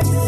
Bye. 0.00 0.27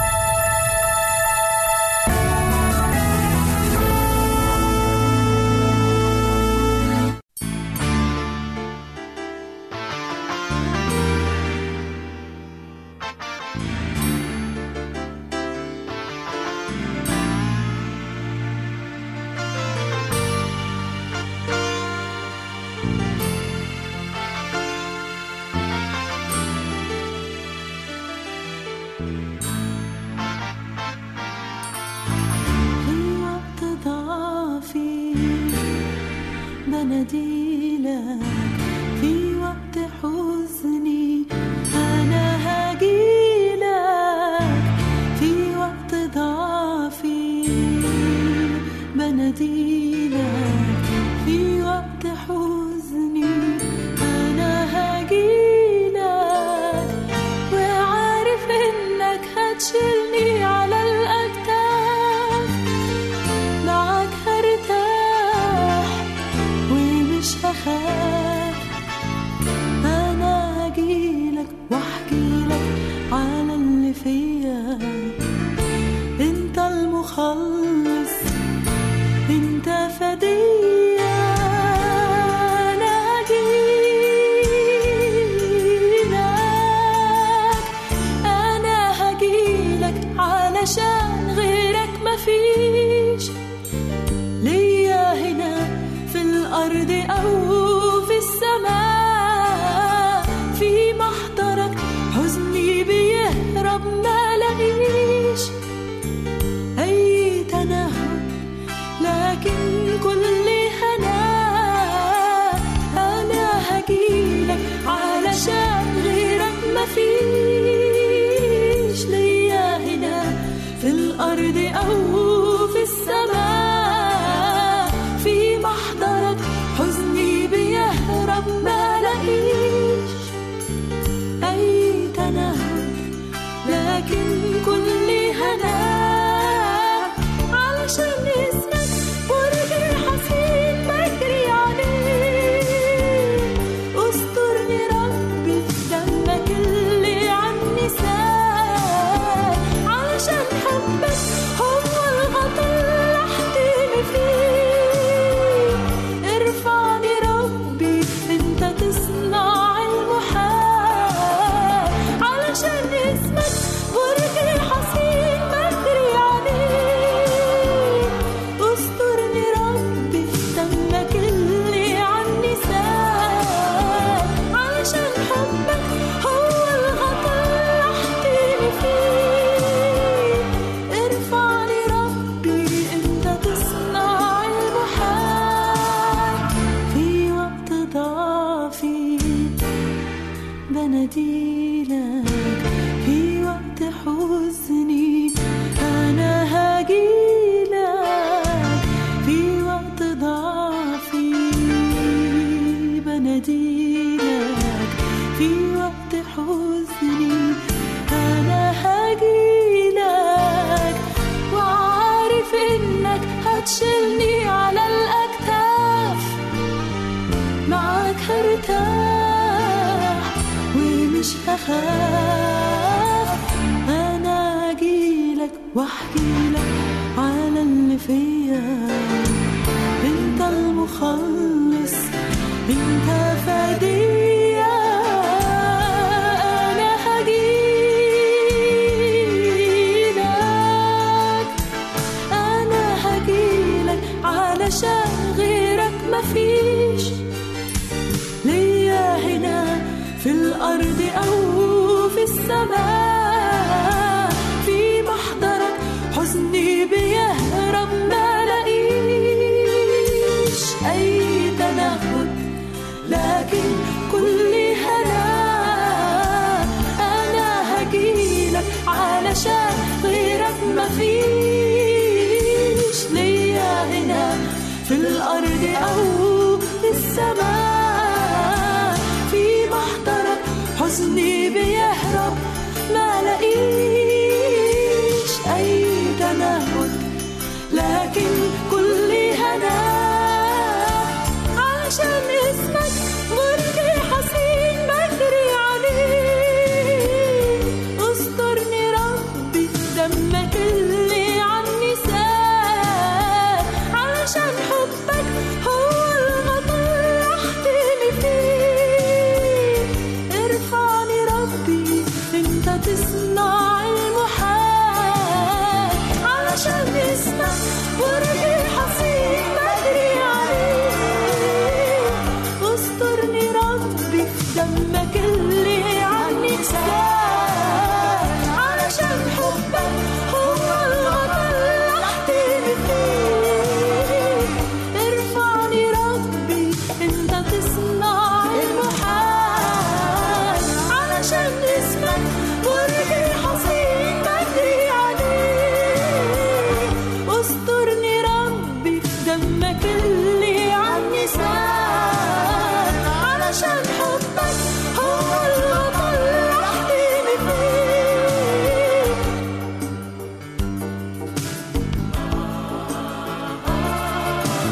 عديلك 37.01 38.19
في 39.01 39.30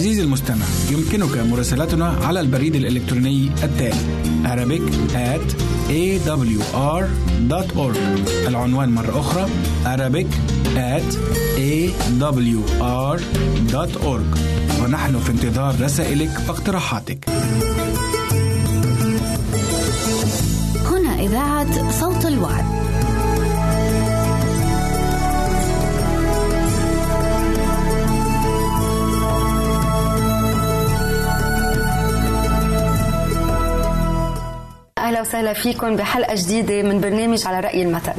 عزيزي 0.00 0.22
المستمع 0.22 0.64
يمكنك 0.90 1.38
مراسلتنا 1.38 2.08
على 2.08 2.40
البريد 2.40 2.76
الإلكتروني 2.76 3.50
التالي 3.62 4.00
Arabic 4.44 4.82
at 5.14 5.54
awr.org 5.88 7.96
العنوان 8.48 8.88
مرة 8.88 9.20
أخرى 9.20 9.48
Arabic 9.84 10.26
at 10.76 11.16
awr.org 11.58 13.10
ونحن 14.82 15.18
في 15.18 15.30
انتظار 15.30 15.80
رسائلك 15.80 16.30
واقتراحاتك. 16.48 17.24
هنا 20.84 21.20
إذاعة 21.20 22.00
صوت 22.00 22.26
الوعد. 22.26 22.79
أهلا 35.10 35.20
وسهلا 35.20 35.52
فيكم 35.52 35.96
بحلقة 35.96 36.34
جديدة 36.34 36.82
من 36.82 37.00
برنامج 37.00 37.46
على 37.46 37.60
رأي 37.60 37.82
المثل. 37.82 38.12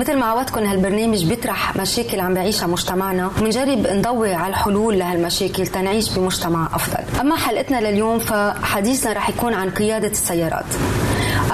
مثل 0.00 0.16
ما 0.16 0.26
عودتكم 0.26 0.64
هالبرنامج 0.64 1.24
بيطرح 1.24 1.76
مشاكل 1.76 2.20
عم 2.20 2.34
بيعيشها 2.34 2.66
مجتمعنا 2.66 3.26
وبنجرب 3.26 3.86
نضوي 3.86 4.34
على 4.34 4.50
الحلول 4.50 4.98
لهالمشاكل 4.98 5.66
تنعيش 5.66 6.18
بمجتمع 6.18 6.68
أفضل. 6.74 7.20
أما 7.20 7.36
حلقتنا 7.36 7.80
لليوم 7.90 8.18
فحديثنا 8.18 9.12
رح 9.12 9.28
يكون 9.28 9.54
عن 9.54 9.70
قيادة 9.70 10.08
السيارات. 10.08 10.66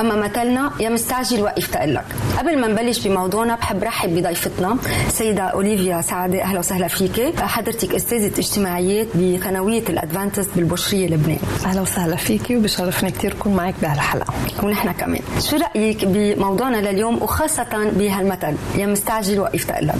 أما 0.01 0.17
مثلنا 0.17 0.71
يا 0.81 0.89
مستعجل 0.89 1.43
وقف 1.43 1.67
تقلك. 1.67 2.05
قبل 2.39 2.61
ما 2.61 2.67
نبلش 2.67 3.07
بموضوعنا 3.07 3.55
بحب 3.55 3.85
رحب 3.85 4.11
بضيفتنا 4.15 4.77
سيدة 5.09 5.43
أوليفيا 5.43 6.01
سعده 6.01 6.43
أهلا 6.43 6.59
وسهلا 6.59 6.89
فيك. 6.89 7.41
حضرتك 7.41 7.95
أستاذة 7.95 8.39
اجتماعيات 8.39 9.07
بثانويه 9.17 9.83
الأدفانتست 9.89 10.51
بالبشرية 10.57 11.07
لبنان. 11.07 11.39
أهلا 11.67 11.81
وسهلا 11.81 12.17
فيكي 12.17 12.57
وبشرفني 12.57 13.11
كثير 13.11 13.33
اكون 13.33 13.55
معك 13.55 13.75
بهالحلقة. 13.83 14.35
ونحن 14.63 14.93
كمان. 14.93 15.21
شو 15.41 15.57
رأيك 15.57 16.05
بموضوعنا 16.05 16.77
لليوم 16.77 17.23
وخاصة 17.23 17.91
بهالمثل؟ 17.93 18.55
يا 18.77 18.87
مستعجل 18.87 19.41
وقف 19.41 19.65
تقلك. 19.65 19.95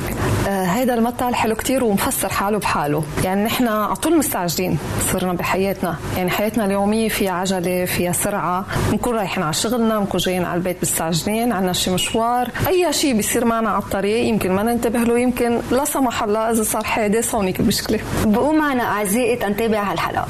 آه 0.49 0.65
هيدا 0.65 0.95
المثل 0.95 1.35
حلو 1.35 1.55
كتير 1.55 1.85
ومفسر 1.85 2.29
حاله 2.29 2.59
بحاله. 2.59 3.05
يعني 3.25 3.45
نحن 3.45 3.69
على 3.69 3.97
طول 3.97 4.19
مستعجلين 4.19 4.79
صرنا 5.13 5.33
بحياتنا. 5.33 5.97
يعني 6.17 6.31
حياتنا 6.31 6.65
اليومية 6.65 7.09
فيها 7.09 7.33
عجلة 7.33 7.85
فيها 7.85 8.13
سرعة. 8.13 8.65
بنكون 8.91 9.15
رايحين 9.15 9.43
على 9.43 9.53
شغلنا 9.53 9.90
بنكون 9.99 10.21
جايين 10.21 10.45
على 10.45 10.59
البيت 10.59 10.77
مستعجلين 10.83 11.53
عنا 11.53 11.73
شي 11.73 11.91
مشوار. 11.91 12.51
أي 12.69 12.93
شيء 12.93 13.17
بيصير 13.17 13.45
معنا 13.45 13.71
على 13.71 13.83
الطريق 13.83 14.29
يمكن 14.29 14.53
ما 14.53 14.63
ننتبه 14.63 14.99
له 14.99 15.19
يمكن 15.19 15.61
لا 15.71 15.85
سمح 15.85 16.23
الله 16.23 16.51
إذا 16.51 16.63
صار 16.63 16.85
حادث 16.85 17.35
هونيك 17.35 17.61
المشكلة 17.61 18.01
بقوا 18.25 18.53
معنا 18.53 18.83
أعزائي 18.83 19.37
تنتابع 19.37 19.83
هالحلقة. 19.93 20.29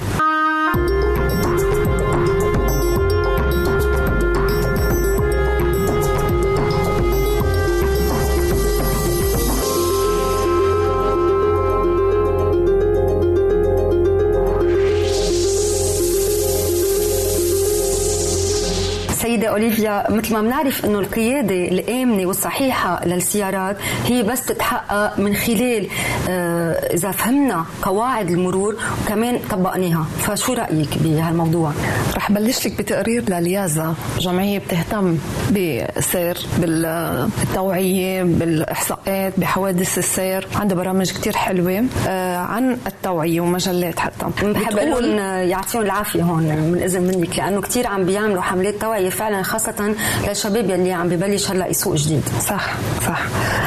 أوليفيا 19.50 20.10
مثل 20.10 20.34
ما 20.34 20.40
بنعرف 20.42 20.84
إنه 20.84 20.98
القيادة 20.98 21.54
الآمنة 21.54 22.26
والصحيحة 22.26 23.04
للسيارات 23.06 23.76
هي 24.06 24.22
بس 24.22 24.44
تتحقق 24.46 25.18
من 25.18 25.34
خلال 25.34 25.86
آه، 26.28 26.72
إذا 26.94 27.10
فهمنا 27.10 27.64
قواعد 27.82 28.30
المرور 28.30 28.76
وكمان 29.04 29.38
طبقناها. 29.50 30.06
فشو 30.18 30.52
رأيك 30.52 30.98
بهالموضوع؟ 30.98 31.72
رح 32.16 32.32
بلش 32.32 32.66
لك 32.66 32.78
بتقرير 32.78 33.24
لليازا 33.30 33.94
جمعية 34.18 34.58
بتهتم 34.58 35.18
بسير 35.50 36.38
بالتوعية 36.58 38.22
بالإحصاءات 38.22 39.32
بحوادث 39.40 39.98
السير. 39.98 40.46
عندها 40.56 40.76
برامج 40.76 41.10
كتير 41.12 41.36
حلوة 41.36 41.84
آه، 42.08 42.36
عن 42.36 42.76
التوعية 42.86 43.40
ومجلات 43.40 43.98
حتى. 43.98 44.26
بحب 44.42 44.76
لهم 44.78 45.18
يعطيهم 45.48 45.82
العافية 45.82 46.22
هون 46.22 46.42
من 46.42 46.80
إذن 46.84 47.02
منك 47.02 47.38
لأنه 47.38 47.60
كثير 47.60 47.86
عم 47.86 48.04
بيعملوا 48.04 48.42
حملات 48.42 48.74
توعية 48.74 49.08
فعلا 49.10 49.39
خاصة 49.42 49.94
للشباب 50.28 50.70
يلي 50.70 50.92
عم 50.92 51.08
ببلش 51.08 51.50
هلا 51.50 51.66
يسوق 51.66 51.94
جديد. 51.94 52.22
صح 52.48 52.74
صح. 53.06 53.20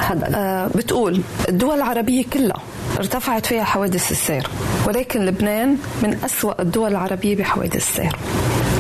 تفضل. 0.10 0.36
آه 0.36 0.68
بتقول 0.76 1.22
الدول 1.50 1.78
العربية 1.78 2.24
كلها 2.34 2.58
ارتفعت 3.00 3.46
فيها 3.46 3.64
حوادث 3.64 4.12
السير 4.12 4.48
ولكن 4.88 5.26
لبنان 5.26 5.78
من 6.04 6.18
أسوأ 6.26 6.62
الدول 6.62 6.92
العربية 6.92 7.36
بحوادث 7.36 7.76
السير. 7.76 8.16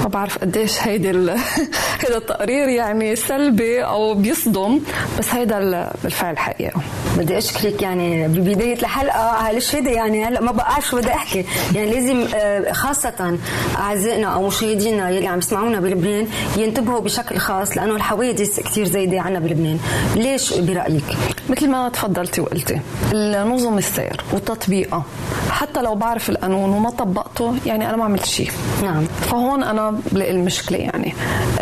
ما 0.04 0.10
بعرف 0.10 0.38
قديش 0.38 0.88
هيدي 0.88 1.10
هيدا 2.02 2.18
التقرير 2.18 2.68
يعني 2.68 3.16
سلبي 3.16 3.84
أو 3.84 4.14
بيصدم 4.14 4.80
بس 5.20 5.34
هيدا 5.34 5.92
بالفعل 6.04 6.38
حقيقه 6.38 6.82
بدي 7.18 7.38
أشكرك 7.38 7.82
يعني 7.82 8.28
ببداية 8.28 8.74
الحلقة. 8.74 9.20
على 9.20 9.58
الشهادة 9.58 9.92
يعني 9.92 10.26
هلا 10.26 10.42
ما 10.42 10.52
بعرف 10.52 10.88
شو 10.88 10.98
بدي 10.98 11.10
أحكي. 11.10 11.46
يعني 11.76 11.92
لازم 11.92 12.28
آه، 12.36 12.72
خاصة 12.72 13.38
أعزائنا 13.78 14.28
أو 14.28 14.48
مشاهدينا 14.48 15.10
يلي 15.10 15.28
عم 15.28 15.38
يسمعونا 15.38 15.80
بلبنان 15.80 16.28
ينتبهوا 16.58 17.00
بشكل 17.00 17.38
خاص 17.38 17.78
لأنه 17.78 17.96
الحوادث 17.96 18.60
كثير 18.60 18.86
زايدة 18.86 19.22
عنا 19.22 19.40
بلبنان. 19.40 19.80
ليش 20.16 20.54
برأيك؟ 20.54 21.04
مثل 21.50 21.70
ما 21.70 21.90
تفضلتي 21.90 22.42
وقلتي 22.42 22.80
النظم 23.14 23.78
السير 23.78 24.22
وتطبيقها 24.34 25.04
حتى 25.50 25.82
لو 25.82 25.96
بعرف 25.96 26.30
القانون 26.30 26.70
وما 26.70 26.90
طبقته 26.90 27.56
يعني 27.66 27.90
أنا 27.90 27.98
ما 27.98 28.04
عملت 28.04 28.26
شيء. 28.26 28.52
نعم. 28.84 29.06
فهون 29.06 29.64
أنا 29.64 29.93
بلاقي 30.12 30.32
المشكلة 30.32 30.78
يعني. 30.78 31.14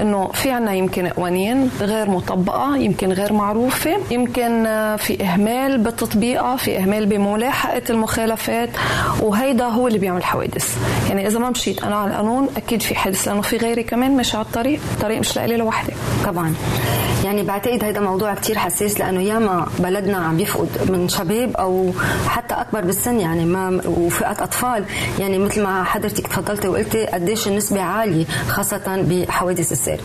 إنه 0.01 0.27
في 0.33 0.51
عنا 0.51 0.73
يمكن 0.73 1.07
قوانين 1.07 1.69
غير 1.81 2.09
مطبقة 2.09 2.77
يمكن 2.77 3.11
غير 3.11 3.33
معروفة 3.33 3.97
يمكن 4.11 4.63
في 4.97 5.17
إهمال 5.23 5.77
بتطبيقها 5.77 6.55
في 6.55 6.77
إهمال 6.77 7.05
بملاحقة 7.05 7.81
المخالفات 7.89 8.69
وهيدا 9.21 9.65
هو 9.65 9.88
اللي 9.88 10.00
بيعمل 10.00 10.23
حوادث. 10.23 10.77
يعني 11.09 11.27
إذا 11.27 11.39
ما 11.39 11.50
مشيت 11.50 11.83
أنا 11.83 11.95
على 11.95 12.11
القانون 12.11 12.47
أكيد 12.57 12.81
في 12.81 12.95
حادث 12.95 13.27
لأنه 13.27 13.41
في 13.41 13.57
غيري 13.57 13.83
كمان 13.83 14.17
ماشي 14.17 14.38
على 14.38 14.45
الطريق 14.45 14.79
الطريق 14.93 15.19
مش 15.19 15.35
لإلي 15.35 15.57
لوحدي. 15.57 15.91
طبعا. 16.25 16.53
يعني 17.25 17.43
بعتقد 17.43 17.83
هيدا 17.83 18.00
موضوع 18.00 18.33
كتير 18.33 18.57
حساس 18.57 19.00
لأنه 19.00 19.21
ياما 19.21 19.67
بلدنا 19.79 20.17
عم 20.17 20.39
يفقد 20.39 20.91
من 20.91 21.09
شباب 21.09 21.55
أو 21.57 21.91
حتى 22.27 22.53
أكبر 22.53 22.81
بالسن 22.81 23.19
يعني 23.19 23.45
ما 23.45 23.81
وفئات 23.85 24.41
أطفال. 24.41 24.85
يعني 25.19 25.38
مثل 25.39 25.63
ما 25.63 25.83
حضرتك 25.83 26.27
تفضلتي 26.27 26.67
وقلتي 26.67 27.05
قديش 27.05 27.47
النسبة 27.47 27.81
عالية 27.81 28.20
خاصة 28.47 28.81
بحوادث 28.87 29.71
السير. 29.71 30.01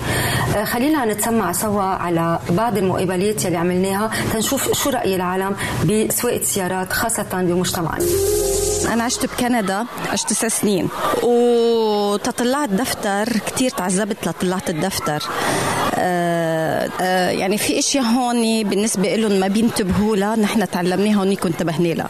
آه، 0.57 0.65
خلينا 0.65 1.05
نتسمع 1.05 1.53
سوا 1.53 1.83
على 1.83 2.39
بعض 2.51 2.79
المقابلات 2.79 3.45
يلي 3.45 3.57
عملناها 3.57 4.11
تنشوف 4.33 4.73
شو 4.73 4.91
رأي 4.91 5.17
العالم 5.17 5.57
بسواقه 5.85 6.37
السيارات 6.37 6.93
خاصة 6.93 7.27
بمجتمعنا. 7.33 8.05
أنا 8.93 9.05
عشت 9.05 9.27
بكندا 9.27 9.87
عشت 10.13 10.29
تسع 10.31 10.49
سنين. 10.49 10.89
وتطلعت 11.23 12.69
دفتر 12.69 13.29
كتير 13.47 13.71
تعذبت 13.71 14.29
لطلعت 14.29 14.71
الدفتر. 14.71 15.23
يعني 17.31 17.59
في 17.59 17.79
إشياء 17.79 18.05
هون 18.05 18.63
بالنسبة 18.63 19.17
لهم 19.17 19.33
ما 19.41 19.49
بينتبهوا 19.49 20.17
لها 20.17 20.37
نحن 20.37 20.71
تعلمناها 20.71 21.15
هون 21.15 21.37
انتبهنا 21.47 21.89
لها. 21.89 22.09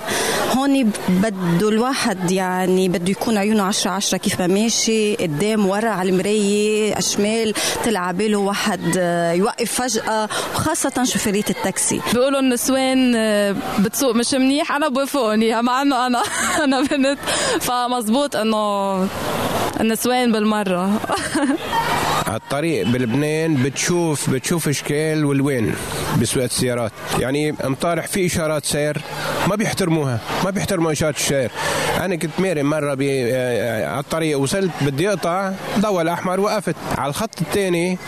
هون 0.56 0.90
بده 1.08 1.68
الواحد 1.68 2.30
يعني 2.30 2.88
بده 2.88 3.10
يكون 3.10 3.36
عيونه 3.38 3.62
عشرة 3.62 3.90
عشرة 3.90 4.18
كيف 4.18 4.40
ما 4.40 4.46
ماشي 4.46 5.14
قدام 5.14 5.66
ورا 5.66 5.88
على 5.90 6.10
المراية 6.10 6.98
الشمال 6.98 7.54
طلع 7.84 8.10
باله 8.10 8.38
واحد 8.38 8.80
آه، 8.98 9.32
يوقف 9.32 9.72
فجأة 9.82 10.28
وخاصة 10.54 11.04
شوفيرية 11.04 11.44
التاكسي. 11.50 12.00
بيقولوا 12.12 12.40
النسوان 12.40 13.12
آه، 13.16 13.56
بتسوق 13.78 14.14
مش 14.14 14.34
منيح 14.34 14.72
أنا 14.72 14.88
بوافقهم 14.88 15.64
مع 15.64 15.82
إنه 15.82 16.06
أنا 16.06 16.22
أنا 16.64 16.80
بنت. 16.80 17.18
فمزبوط 17.60 18.36
إنه 18.36 19.08
النسوان 19.80 20.32
بالمرة. 20.32 20.90
على 22.26 22.36
الطريق 22.36 22.86
بلبنان 22.86 23.56
بتشوف 23.76 24.30
بتشوف 24.30 24.68
إشكال 24.68 25.24
والوين 25.24 25.74
بسواقة 26.20 26.46
السيارات. 26.46 26.92
يعني 27.18 27.52
مطارح 27.52 28.06
في 28.06 28.26
إشارات 28.26 28.64
سير 28.64 29.00
ما 29.48 29.56
بيحترموها 29.56 30.20
ما 30.44 30.50
بيحترموا 30.50 30.92
اشارات 30.92 31.16
السير 31.16 31.50
أنا 31.96 32.16
كنت 32.16 32.40
ماري 32.40 32.62
مرة 32.62 32.96
آه، 33.02 33.86
على 33.88 34.00
الطريق 34.00 34.38
وصلت 34.38 34.70
بدي 34.80 35.08
أقطع 35.08 35.52
ضوء 35.78 36.02
الأحمر 36.02 36.40
وقفت 36.40 36.76
على 36.98 37.08
الخط 37.08 37.40
الثاني 37.40 37.98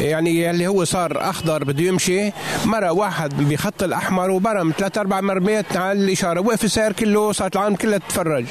يعني 0.00 0.50
اللي 0.50 0.66
هو 0.66 0.84
صار 0.84 1.30
أخضر 1.30 1.64
بده 1.64 1.82
يمشي 1.82 2.32
مرة 2.64 2.92
واحد 2.92 3.48
بخط 3.48 3.82
الأحمر 3.82 4.30
وبرم 4.30 4.72
ثلاث 4.78 4.98
أربع 4.98 5.20
مرميات 5.20 5.76
على 5.76 6.04
الإشارة 6.04 6.40
وقف 6.40 6.64
السير 6.64 6.92
كله 6.92 7.32
صارت 7.32 7.56
العالم 7.56 7.74
كلها 7.76 7.98
تتفرج. 7.98 8.44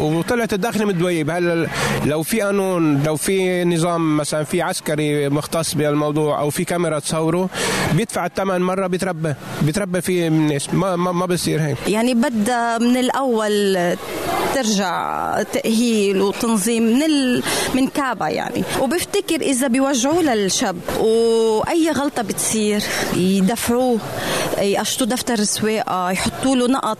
وطلعت 0.00 0.52
الداخل 0.52 0.86
مدويب 0.86 1.30
هلا 1.30 1.66
لو 2.06 2.22
في 2.22 2.40
قانون 2.40 3.02
لو 3.02 3.16
في 3.16 3.64
نظام 3.64 4.16
مثلا 4.16 4.44
في 4.44 4.62
عسكري 4.62 5.28
مختص 5.28 5.74
بهالموضوع 5.74 6.40
أو 6.40 6.50
في 6.50 6.64
كاميرا 6.64 6.98
تصوره 6.98 7.48
بيدفع 7.94 8.26
الثمن 8.26 8.60
مرة 8.60 8.86
بيتربى 8.86 9.34
بيتربى 9.62 10.00
في 10.00 10.26
الناس. 10.26 10.74
ما 10.74 10.96
ما, 10.96 11.12
ما 11.12 11.26
بصير 11.26 11.60
هيك. 11.60 11.76
يعني 11.88 12.14
بدها 12.14 12.78
من 12.78 12.96
الأول 12.96 13.76
ترجع 14.54 15.42
تأهيل 15.42 16.20
وتنظيم 16.20 16.82
من 16.82 17.02
ال... 17.02 17.42
من 17.74 17.88
كعبة 17.88 18.28
يعني. 18.28 18.64
وبفتكر 18.80 19.40
إذا 19.40 19.66
بيوجعوا 19.66 20.22
للشاب 20.22 20.76
وأي 21.00 21.90
غلطة 21.90 22.22
بتصير 22.22 22.82
يدفعوه 23.16 23.98
يقشطوا 24.58 25.06
دفتر 25.06 25.34
السواقة 25.34 26.10
يحطوا 26.10 26.56
له 26.56 26.66
نقط. 26.66 26.98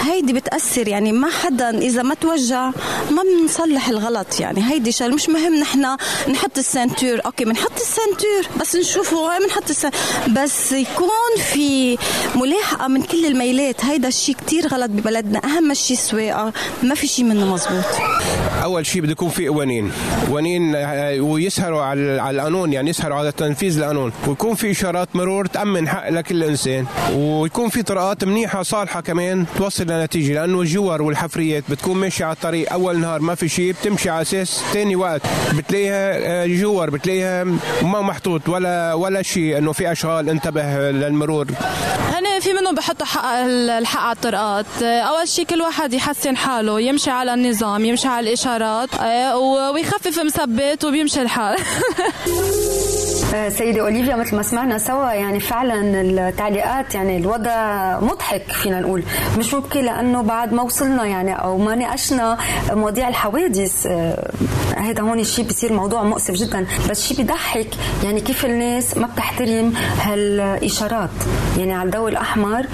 هيدي 0.00 0.32
بتأثر 0.32 0.88
يعني 0.88 1.12
ما 1.12 1.30
حدا 1.30 1.78
إذا 1.78 2.02
ما 2.02 2.14
توجع 2.14 2.70
ما 3.10 3.22
بنصلح 3.22 3.88
الغلط 3.88 4.40
يعني. 4.40 4.70
هيدي 4.70 4.92
شغلة 4.92 5.14
مش 5.14 5.28
مهم 5.28 5.54
نحن 5.54 5.96
نحط 6.28 6.58
ال 6.58 6.65
centure. 6.65 7.20
okay 7.26 7.44
بنحط 7.44 7.72
ال 7.76 7.87
centure 7.87 8.60
بس 8.60 8.76
نشوفه 8.76 9.38
بنحط 9.38 9.70
ال 9.70 9.74
centure 9.74 10.00
بس 10.28 10.72
يكون 10.72 11.44
في 11.52 11.98
ملاحقة 12.34 12.88
من 12.88 13.02
كل 13.02 13.26
الميلات. 13.26 13.84
هيدا 13.84 14.08
الشيء 14.08 14.34
كتير 14.34 14.68
غلط 14.68 14.90
ببلدنا. 14.90 15.40
أهم 15.44 15.74
شيء 15.74 15.96
السواقة. 15.96 16.52
ما 16.82 16.94
في 16.94 17.06
شيء 17.06 17.24
منه 17.24 17.46
مزبوط 17.46 17.84
أول 18.62 18.86
شيء 18.86 19.02
بده 19.02 19.12
يكون 19.12 19.28
في 19.28 19.48
قوانين 19.48 19.92
قوانين 20.28 20.74
آه، 20.76 21.20
ويسهروا 21.20 21.82
على 21.82 22.30
القانون 22.30 22.72
يعني 22.72 22.90
يسهروا 22.90 23.18
على 23.18 23.32
تنفيذ 23.32 23.78
القانون. 23.78 24.12
ويكون 24.26 24.54
في 24.54 24.70
إشارات 24.70 25.16
مرور 25.16 25.46
تأمن 25.46 25.88
حق 25.88 26.08
لكل 26.08 26.44
إنسان. 26.44 26.86
ويكون 27.14 27.68
في 27.68 27.82
طرقات 27.82 28.24
منيحة 28.24 28.62
صالحة 28.62 29.00
كمان 29.00 29.46
توصل 29.58 29.86
لنتيجة 29.86 30.32
لأنه 30.32 30.60
الجوار 30.60 31.02
والحفريات 31.02 31.64
بتكون 31.70 31.96
ماشية 31.96 32.24
على 32.24 32.34
الطريق 32.34 32.72
أول 32.72 32.98
نهار 32.98 33.20
ما 33.20 33.34
في 33.34 33.48
شيء 33.48 33.72
بتمشي 33.72 34.10
على 34.10 34.22
أساس 34.22 34.62
ثاني 34.72 34.96
وقت. 34.96 35.22
بتلاقيها 35.54 36.12
آه، 36.42 36.46
جوار 36.46 36.90
بتلاقيها 36.90 37.44
ما 37.82 38.00
محطوط 38.00 38.48
ولا 38.48 38.94
ولا 38.94 39.22
شيء 39.22 39.58
إنه 39.58 39.72
في 39.72 39.92
أشغال 39.92 40.28
انتبه 40.28 40.90
للمرور. 40.90 41.46
هن 42.12 42.40
في 42.40 42.52
منهم 42.52 42.74
بحطوا 42.74 43.06
حق 43.06 43.24
الحق 43.78 44.00
على 44.00 44.16
الطرقات. 44.16 44.82
أول 44.82 45.28
شيء 45.28 45.44
كل 45.44 45.60
واحد 45.62 45.92
يحسن 45.92 46.36
حاله 46.36 46.80
يمشي 46.80 47.10
على 47.10 47.34
النظام 47.34 47.84
يمشي 47.84 48.08
على 48.08 48.28
الإشارات 48.28 48.49
آه، 49.00 49.38
ويخفف 49.70 50.18
مثبت 50.18 50.84
وبيمشي 50.84 51.22
الحال. 51.22 51.58
سيدة 53.48 53.80
أوليفيا 53.80 54.16
مثل 54.16 54.36
ما 54.36 54.42
سمعنا 54.42 54.78
سوا 54.78 55.12
يعني 55.12 55.40
فعلا 55.40 56.00
التعليقات 56.00 56.94
يعني 56.94 57.16
الوضع 57.16 57.98
مضحك 58.00 58.42
فينا 58.52 58.80
نقول. 58.80 59.02
مش 59.38 59.54
مبكي 59.54 59.82
لأنه 59.82 60.22
بعد 60.22 60.52
ما 60.52 60.62
وصلنا 60.62 61.06
يعني 61.06 61.32
أو 61.32 61.58
ما 61.58 61.74
ناقشنا 61.74 62.38
مواضيع 62.70 63.08
الحوادث 63.08 63.86
آه، 63.86 64.30
هذا 64.76 65.02
هون 65.02 65.18
الشيء 65.20 65.44
بيصير 65.44 65.72
موضوع 65.72 66.02
مؤسف 66.02 66.34
جدا. 66.34 66.66
بس 66.90 67.06
شيء 67.06 67.16
بيضحك 67.16 67.66
يعني 68.04 68.20
كيف 68.20 68.44
الناس 68.44 68.96
ما 68.96 69.06
بتحترم 69.06 69.72
هالإشارات. 70.02 71.10
يعني 71.58 71.72
على 71.72 71.86
الضوء 71.86 72.08
الأحمر 72.08 72.66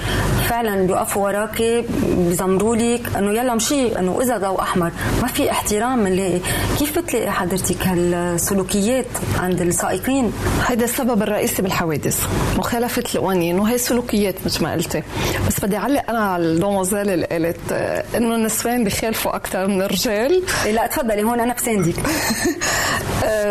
فعلا 0.49 0.87
بيوقفوا 0.87 1.23
وراكي 1.23 1.85
بيزمروا 2.17 2.75
لك 2.75 3.01
إنه 3.17 3.31
يلا 3.31 3.55
مشي 3.55 3.99
إنه 3.99 4.19
إذا 4.21 4.37
ضوء 4.37 4.61
أحمر. 4.61 4.91
ما 5.21 5.27
في 5.27 5.51
احترام 5.51 6.03
بنلاقي 6.03 6.39
كيف 6.79 6.99
بتلاقي 6.99 7.31
حضرتك 7.31 7.87
هالسلوكيات 7.87 9.05
عند 9.39 9.61
السائقين؟ 9.61 10.33
هذا 10.67 10.83
السبب 10.83 11.21
الرئيسي 11.21 11.61
بالحوادث. 11.61 12.27
مخالفة 12.57 13.03
القوانين 13.15 13.59
وهي 13.59 13.77
سلوكيات 13.77 14.35
مثل 14.45 14.63
ما 14.63 14.73
قلتي. 14.73 15.03
بس 15.47 15.59
بدي 15.65 15.77
أعلق 15.77 16.09
أنا 16.09 16.19
على 16.19 16.43
الدوموزيل 16.43 17.09
اللي 17.09 17.25
قالت 17.25 17.71
آه، 17.71 18.03
إنه 18.17 18.35
النسوان 18.35 18.83
بيخالفوا 18.83 19.35
أكثر 19.35 19.67
من 19.67 19.81
الرجال. 19.81 20.43
إيه، 20.65 20.71
لا 20.71 20.87
تفضلي 20.87 21.23
هون 21.23 21.39
أنا 21.39 21.53
بساندك. 21.53 21.95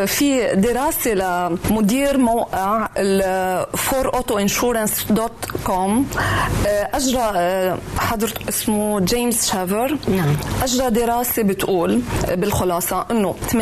في 0.07 0.55
دراسة 0.55 1.15
لمدير 1.15 2.19
موقع 2.19 2.89
forautoinsurance.com 3.91 5.91
آه، 6.67 6.89
أجرى 6.95 7.33
آه، 7.37 7.79
حضرت 7.99 8.49
اسمه 8.49 9.01
جيمس 9.01 9.51
شافر 9.53 9.97
نعم. 10.09 10.37
أجرى 10.63 10.91
دراسة 10.91 11.43
بتقول 11.43 12.01
بالخلاصة 12.33 13.07
أنه 13.11 13.35
80% 13.53 13.57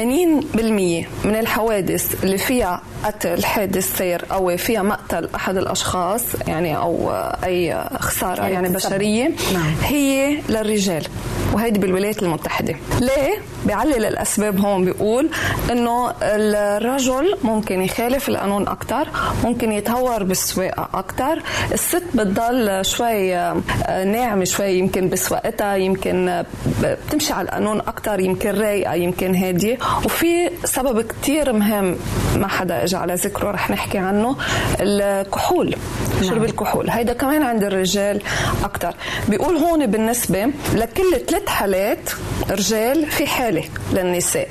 من 1.24 1.36
الحوادث 1.36 2.24
اللي 2.24 2.38
فيها 2.38 2.80
قتل 3.04 3.44
حادث 3.44 3.96
سير 3.98 4.24
أو 4.32 4.56
فيها 4.56 4.82
مقتل 4.82 5.28
أحد 5.34 5.56
الأشخاص 5.56 6.22
يعني 6.46 6.76
أو 6.76 7.10
أي 7.44 7.84
خسارة 7.98 8.42
يعني 8.42 8.54
يعني. 8.54 8.68
بشرية 8.68 9.30
نعم. 9.54 9.74
هي 9.82 10.38
للرجال 10.48 11.06
وهيدي 11.52 11.78
بالولايات 11.78 12.22
المتحدة 12.22 12.76
ليه؟ 13.00 13.38
بيعلل 13.66 14.04
الأسباب 14.04 14.60
هون 14.60 14.84
بيقول 14.84 15.30
إنه 15.75 16.12
الرجل 16.23 17.37
ممكن 17.43 17.83
يخالف 17.83 18.28
القانون 18.28 18.69
أكتر 18.69 19.09
ممكن 19.45 19.73
يتهور 19.73 20.23
بالسواقة 20.23 20.88
أكتر. 20.95 21.43
الست 21.73 22.02
بتضل 22.14 22.85
شوي 22.85 23.37
آه، 23.37 24.04
ناعمة 24.04 24.45
شوي 24.45 24.73
يمكن 24.78 25.09
بسواقتها 25.09 25.76
يمكن 25.76 26.28
آه، 26.28 26.47
بتمشي 26.83 27.33
على 27.33 27.45
القانون 27.49 27.81
أكتر 27.81 28.21
يمكن 28.21 28.50
رايقة 28.50 28.95
يمكن 28.95 29.35
هادية. 29.35 29.78
وفي 30.04 30.50
سبب 30.64 31.00
كتير 31.00 31.52
مهم 31.52 31.97
ما 32.37 32.49
حدا 32.49 32.85
اجى 32.85 32.97
على 32.97 33.14
ذكره 33.14 33.50
رح 33.50 33.71
نحكي 33.71 33.99
عنه 33.99 34.37
الكحول 34.81 35.76
شرب 36.23 36.45
الكحول. 36.45 36.90
هيدا 36.90 37.12
كمان 37.12 37.43
عند 37.43 37.64
الرجال 37.64 38.23
أكتر. 38.64 38.95
بيقول 39.28 39.57
هون 39.57 39.87
بالنسبة 39.87 40.50
لكل 40.75 41.21
ثلاث 41.28 41.47
حالات 41.49 42.11
رجال 42.50 43.07
في 43.11 43.26
حالة 43.26 43.64
للنساء 43.93 44.49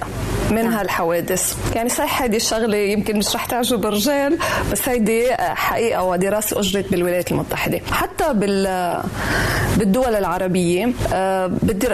من 0.51 0.73
هالحوادث 1.13 1.57
يعني 1.75 1.89
صحيح 1.89 2.21
هيدي 2.21 2.37
الشغلة 2.37 2.77
يمكن 2.77 3.17
مش 3.17 3.35
رح 3.35 3.45
تعجب 3.45 3.85
الرجال 3.85 4.37
بس 4.71 4.89
هيدي 4.89 5.33
حقيقة 5.37 6.03
ودراسة 6.03 6.59
أجرت 6.59 6.91
بالولايات 6.91 7.31
المتحدة. 7.31 7.81
حتى 7.91 8.33
بال 8.33 9.03
بالدول 9.77 10.15
العربية 10.15 10.93
آه، 11.13 11.51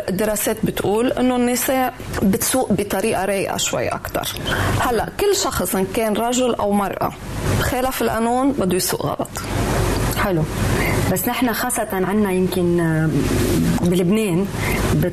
الدراسات 0.10 0.58
بتقول 0.64 1.12
إنه 1.12 1.36
النساء 1.36 1.94
بتسوق 2.22 2.72
بطريقة 2.72 3.26
رايقة 3.26 3.58
شوي 3.58 3.88
أكتر. 3.88 4.28
هلأ 4.80 5.10
كل 5.20 5.36
شخص 5.36 5.76
إن 5.76 5.86
كان 5.86 6.14
رجل 6.14 6.56
أو 6.56 6.72
مرأة 6.72 7.12
خالف 7.62 8.02
القانون 8.02 8.52
بده 8.52 8.76
يسوق 8.76 9.06
غلط. 9.06 9.30
حلو. 10.24 10.44
بس 11.12 11.28
نحن 11.28 11.54
خاصة 11.54 11.88
عنا 11.94 12.32
يمكن 12.32 12.78
بلبنان 13.82 14.46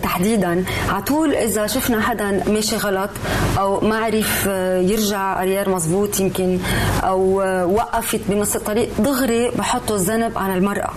تحديدا 0.03 0.65
على 0.89 1.03
طول 1.03 1.35
إذا 1.35 1.67
شفنا 1.67 2.01
حدا 2.01 2.43
ماشي 2.49 2.77
غلط 2.77 3.11
أو 3.59 3.81
ما 3.81 3.97
عرف 3.99 4.45
آه، 4.49 4.79
يرجع 4.81 5.43
أريار 5.43 5.69
مزبوط 5.71 6.21
يمكن 6.21 6.59
أو 7.03 7.43
آه، 7.43 7.67
وقفت 7.67 8.21
بنص 8.29 8.57
الطريق 8.57 8.89
دغري 8.99 9.51
بحطوا 9.51 9.97
الذنب 9.97 10.39
على 10.39 10.55
المرأة. 10.55 10.91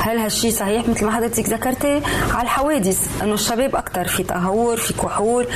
هل 0.00 0.18
هالشي 0.18 0.50
صحيح؟ 0.50 0.88
مثل 0.88 1.04
ما 1.04 1.12
حضرتك 1.12 1.48
ذكرتي 1.48 2.02
على 2.34 2.42
الحوادث 2.42 3.22
إنه 3.22 3.34
الشباب 3.34 3.76
أكثر 3.76 4.08
في 4.08 4.22
تهور 4.22 4.76
في 4.76 4.92
كحول. 4.92 5.46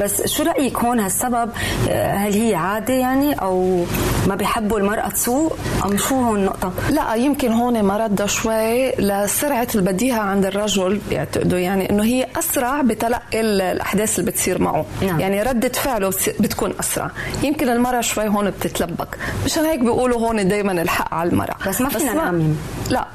بس 0.00 0.26
شو 0.26 0.42
رأيك 0.42 0.78
هون؟ 0.78 1.00
هالسبب 1.00 1.50
آه، 1.88 2.14
هل 2.14 2.32
هي 2.32 2.54
عادة 2.54 2.94
يعني 2.94 3.34
أو 3.34 3.84
ما 4.26 4.34
بيحبوا 4.34 4.78
المرأة 4.78 5.08
تسوق؟ 5.08 5.56
أم 5.84 5.96
شو 5.96 6.14
هون 6.14 6.38
النقطة؟ 6.38 6.72
لا 6.90 7.14
يمكن 7.14 7.49
هون 7.52 7.84
مرد 7.84 8.24
شوي 8.24 8.90
لسرعة 8.92 9.68
البديهة 9.74 10.20
عند 10.20 10.46
الرجل 10.46 11.00
بيعتقدوا 11.10 11.58
يعني 11.58 11.90
إنه 11.90 12.04
هي 12.04 12.26
أسرع 12.38 12.82
بتلقي 12.82 13.40
ال- 13.40 13.60
الأحداث 13.60 14.18
اللي 14.18 14.30
بتصير 14.30 14.62
معه. 14.62 14.86
نعم. 15.02 15.20
يعني 15.20 15.42
ردة 15.42 15.68
فعله 15.68 16.08
بتكون 16.40 16.72
أسرع. 16.80 17.10
يمكن 17.42 17.68
المرأة 17.68 18.00
شوي 18.00 18.28
هون 18.28 18.50
بتتلبك. 18.50 19.18
مشان 19.44 19.64
هيك 19.64 19.80
بيقولوا 19.80 20.18
هون 20.20 20.48
دايما 20.48 20.72
الحق 20.82 21.14
على 21.14 21.30
المرأة. 21.30 21.56
بس 21.68 21.80
ما 21.80 21.88
فينا 21.88 22.12
نعمم. 22.14 22.54
لا. 22.90 23.06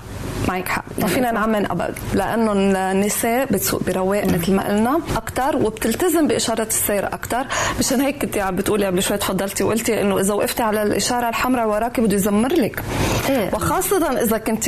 معك 0.48 0.68
حق. 0.68 0.84
ما 1.00 1.08
فينا 1.08 1.32
نعمم 1.32 1.56
أبد. 1.56 1.96
لأنه 2.13 2.51
النساء 2.51 3.46
بتسوق 3.46 3.84
برواق 3.84 4.25
مثل 4.25 4.54
ما 4.54 4.68
قلنا 4.68 5.00
أكثر 5.15 5.56
وبتلتزم 5.56 6.27
باشارات 6.27 6.67
السير 6.67 7.06
أكثر 7.06 7.45
مشان 7.80 8.02
هيك 8.02 8.21
كنت 8.21 8.38
عم 8.38 8.56
بتقولي 8.56 8.86
قبل 8.86 9.04
شوي 9.04 9.17
تفضلتي 9.17 9.63
وقلتي 9.63 10.02
إنه 10.02 10.19
إذا 10.19 10.34
وقفتي 10.34 10.63
على 10.63 10.84
الإشارة 10.84 11.30
الحمراء 11.30 11.67
وراكي 11.67 12.02
بده 12.02 12.15
يزمر 12.15 12.54
لك. 12.54 12.84
إيه. 13.30 13.50
وخاصة 13.54 14.21
إذا 14.21 14.38
كنت 14.38 14.67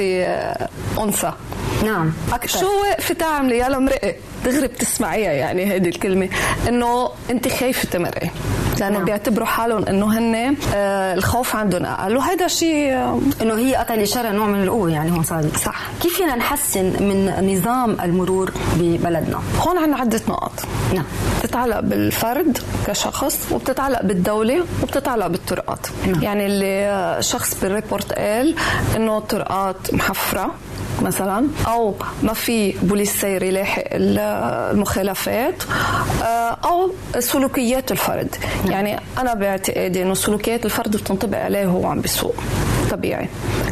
أنثى. 0.99 1.33
نعم. 1.85 2.13
أكثر 2.33 2.59
شو 2.59 2.67
وقفة 2.81 3.13
تعملي؟ 3.13 3.57
يا 3.57 3.69
مرقي 3.69 4.15
دغري 4.47 4.67
بتسمعيها 4.67 5.31
يعني 5.31 5.71
هيدي 5.71 5.89
الكلمة. 5.89 6.29
إنه 6.67 7.09
أنت 7.29 7.47
خايفة 7.47 7.89
تمرقي. 7.89 8.29
لأنه 8.79 8.93
نعم. 8.97 9.05
بيعتبروا 9.05 9.45
حالهم 9.47 9.85
إنه 9.85 10.17
هن 10.17 10.55
آه 10.75 11.13
الخوف 11.13 11.55
عندهم. 11.55 11.85
أقل 11.85 12.17
وهذا 12.17 12.47
شيء 12.47 12.93
آه، 12.93 13.19
إنه 13.41 13.53
هي 13.57 13.75
قطع 13.75 13.93
الاشاره 13.93 14.29
نوع 14.31 14.47
من 14.47 14.63
القوة 14.63 14.91
يعني 14.91 15.11
هون 15.11 15.23
صار. 15.23 15.45
صح. 15.65 15.79
كيف 16.01 16.17
فينا 16.17 16.35
نحسن 16.35 16.83
من 16.85 17.33
نظام 17.55 17.97
المرور 18.01 18.51
ببلدنا؟ 18.75 19.39
هون 19.59 19.77
عنا 19.77 19.97
عدة 19.97 20.21
نقط 20.29 20.51
نعم. 20.93 21.05
بتتعلق 21.43 21.79
بالفرد 21.79 22.57
كشخص 22.87 23.47
وبتتعلق 23.51 24.03
بالدولة 24.03 24.65
وبتتعلق 24.83 25.27
بالطرقات. 25.27 25.87
نعم. 26.07 26.23
يعني 26.23 26.45
اللي 26.45 27.17
شخص 27.21 27.57
بالريبورت 27.61 28.13
قال 28.13 28.55
إنه 28.95 29.17
الطرقات 29.17 29.93
محفرة 29.93 30.53
مثلا 31.01 31.47
أو 31.67 31.95
ما 32.23 32.33
في 32.33 32.71
بوليس 32.81 33.21
سير 33.21 33.43
يلاحق 33.43 33.83
ال- 33.91 34.17
المخالفات 34.71 35.63
آه، 36.23 36.57
أو 36.65 36.91
سلوكيات 37.19 37.91
الفرد. 37.91 38.35
يعني 38.65 38.99
أنا 39.17 39.33
باعتقادي 39.33 40.01
إنه 40.01 40.13
سلوكيات 40.13 40.65
الفرد 40.65 40.97
بتنطبق 40.97 41.37
عليه 41.37 41.67
وهو 41.67 41.87
عم 41.87 42.01
بيسوق 42.01 42.35
طبيعي. 42.91 43.29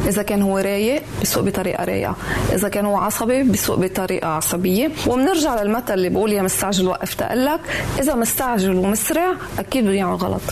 إذا 0.08 0.22
كان 0.22 0.42
هو 0.42 0.58
رايق 0.58 1.02
بيسوق 1.20 1.44
بطريقة 1.44 1.84
رايقة. 1.84 2.16
إذا 2.52 2.68
كان 2.68 2.86
هو 2.86 2.96
عصبي 2.96 3.42
بيسوق 3.42 3.78
بطريقة 3.78 4.28
عصبية. 4.28 4.90
وبنرجع 5.06 5.62
للمثل 5.62 5.94
اللي 5.94 6.08
بقول 6.08 6.32
يا 6.32 6.42
مستعجل 6.42 6.88
وقف 6.88 7.14
تقلك. 7.14 7.60
إذا 8.00 8.14
مستعجل 8.14 8.76
ومسرع 8.76 9.32
أكيد 9.58 9.84
بده 9.84 9.92
يعمل 9.92 10.14
غلط. 10.14 10.42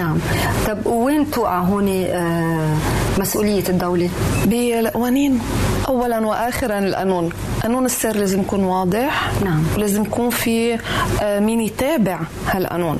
نعم. 0.00 0.18
طب 0.66 0.86
وين 0.86 1.30
توقع 1.30 1.58
هون 1.58 1.88
آه، 1.88 2.76
مسؤولية 3.18 3.68
الدولة؟ 3.68 4.10
بالقوانين. 4.46 5.40
اولا 5.88 6.26
واخرا 6.26 6.78
القانون. 6.78 7.28
قانون 7.62 7.84
السير 7.86 8.16
لازم 8.16 8.40
يكون 8.40 8.64
واضح. 8.64 9.30
نعم. 9.44 9.62
ولازم 9.76 10.02
يكون 10.02 10.30
في 10.30 10.78
آه، 11.22 11.40
مين 11.40 11.60
يتابع 11.60 12.20
هالقانون. 12.46 12.98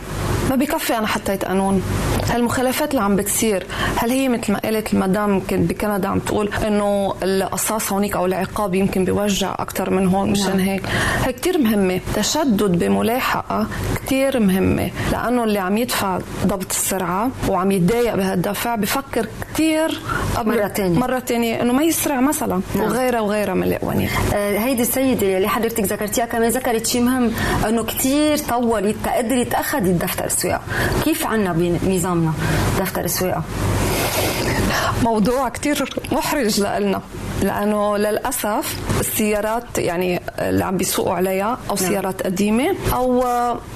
ما 0.51 0.57
بكفي 0.57 0.99
أنا 0.99 1.07
حطيت 1.07 1.45
قانون. 1.45 1.83
هالمخالفات 2.31 2.91
اللي 2.91 3.03
عم 3.03 3.17
بتصير 3.17 3.67
هل 3.97 4.11
هي 4.11 4.29
مثل 4.29 4.53
ما 4.53 4.59
قالت 4.59 4.95
المدام 4.95 5.35
يمكن 5.35 5.63
بكندا 5.65 6.09
عم 6.09 6.19
تقول 6.19 6.51
إنه 6.67 7.15
القصاص 7.23 7.93
هونيك 7.93 8.17
أو 8.17 8.27
العقاب 8.27 8.75
يمكن 8.75 9.05
بيوجع 9.05 9.55
أكثر 9.59 9.91
من 9.91 10.07
هون 10.07 10.31
مشان 10.31 10.57
نعم. 10.57 10.59
هيك؟ 10.59 10.83
هي 11.25 11.33
كتير 11.33 11.59
مهمة. 11.59 12.01
تشدد 12.15 12.85
بملاحقة 12.85 13.67
كتير 13.97 14.41
مهمة. 14.41 14.91
لأنه 15.13 15.45
اللي 15.45 15.59
عم 15.59 15.79
يدفع 15.79 16.19
ضبط 16.47 16.73
السرعة 16.92 17.31
وعم 17.48 17.70
يتضايق 17.70 18.14
بهالدفع 18.14 18.74
بفكر 18.74 19.26
كتير 19.55 20.00
قبل 20.37 20.48
مرة 20.59 20.68
تانية. 20.68 20.98
مرة 20.98 21.18
تانية 21.18 21.62
إنه 21.62 21.72
ما 21.72 21.83
يسرع 21.83 22.20
مثلا 22.20 22.61
نعم. 22.74 22.85
وغيرها 22.85 23.20
وغيرها 23.20 23.55
من 23.55 23.72
القوانين 23.72 24.09
آه، 24.35 24.59
هيدي 24.59 24.83
السيدة 24.83 25.37
اللي 25.37 25.48
حضرتك 25.48 25.81
ذكرتيها 25.81 26.26
كمان 26.26 26.48
ذكرت 26.48 26.87
شيء 26.87 27.03
مهم 27.03 27.33
إنه 27.68 27.85
كثير 27.85 28.38
طولت 28.38 28.96
تقدرت 29.05 29.55
اخذت 29.55 29.83
دفتر 30.03 30.24
السواقة، 30.24 30.62
كيف 31.05 31.26
عنا 31.26 31.53
بنظامنا 31.53 32.33
دفتر 32.81 33.05
السواقة؟ 33.05 33.42
موضوع 35.03 35.49
كتير 35.49 35.95
محرج 36.13 36.61
لنا 36.61 37.03
لأنه 37.43 37.97
للأسف 37.97 38.77
السيارات 39.01 39.79
يعني 39.79 40.21
اللي 40.39 40.65
عم 40.65 40.77
بيسوقوا 40.77 41.15
عليها 41.15 41.59
أو 41.71 41.77
سيارات 41.77 42.23
قديمة 42.23 42.75
أو 42.95 43.25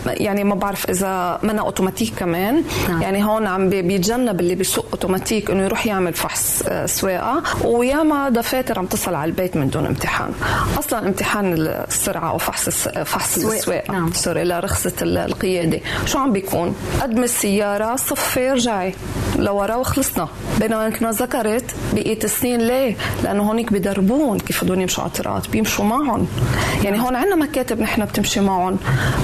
يعني 0.07 0.45
ما 0.45 0.55
بعرف 0.55 0.91
إذا 0.91 1.39
منها 1.43 1.65
أوتوماتيك 1.65 2.15
كمان. 2.19 2.65
نعم. 2.89 3.03
يعني 3.03 3.25
هون 3.25 3.47
عم 3.47 3.69
بي- 3.69 3.83
بيتجنب 3.83 4.41
اللي 4.41 4.55
بيسوق 4.55 4.87
أوتوماتيك 4.93 5.51
إنه 5.51 5.63
يروح 5.65 5.87
يعمل 5.87 6.15
فحص 6.15 6.63
آه، 6.69 6.87
سواقة. 6.87 7.43
وياما 7.65 8.29
دفاتر 8.29 8.79
عم 8.79 8.87
تصل 8.87 9.15
على 9.15 9.29
البيت 9.31 9.57
من 9.57 9.71
دون 9.71 9.87
امتحان. 9.87 10.33
أصلا 10.79 10.99
امتحان 11.09 11.53
السرعة 11.57 12.31
أو 12.31 12.39
فحص 12.39 12.67
الس- 12.67 12.89
فحص 12.89 13.37
السواقة. 13.37 13.57
السواقة. 13.59 13.93
نعم. 13.93 14.13
sorry 14.13 14.45
لرخصة 14.45 14.93
ال- 15.03 15.19
القيادة. 15.19 15.81
شو 16.07 16.19
عم 16.19 16.33
بيكون؟ 16.33 16.75
قدم 17.03 17.23
السيارة 17.23 17.97
صفي 17.97 18.51
رجعي 18.51 18.95
لورا 19.39 19.75
وخلصنا. 19.75 20.29
بينما 20.61 20.84
مثل 20.89 21.05
ما 21.05 21.11
ذكرت 21.11 21.65
بقية 21.93 22.19
السنين. 22.25 22.61
ليه؟ 22.61 22.97
لأنه 23.25 23.43
هونيك 23.43 23.73
بدربون 23.73 24.39
كيف 24.39 24.65
بدهم 24.65 24.81
يمشوا 24.81 25.03
على 25.05 25.09
الطرقات 25.13 25.49
بيمشوا 25.49 25.85
معهم. 25.85 26.27
يعني 26.83 27.01
هون 27.01 27.17
عندنا 27.17 27.37
مكاتب 27.37 27.81
نحن 27.81 28.05
بتمشي 28.05 28.41
معهم 28.41 28.77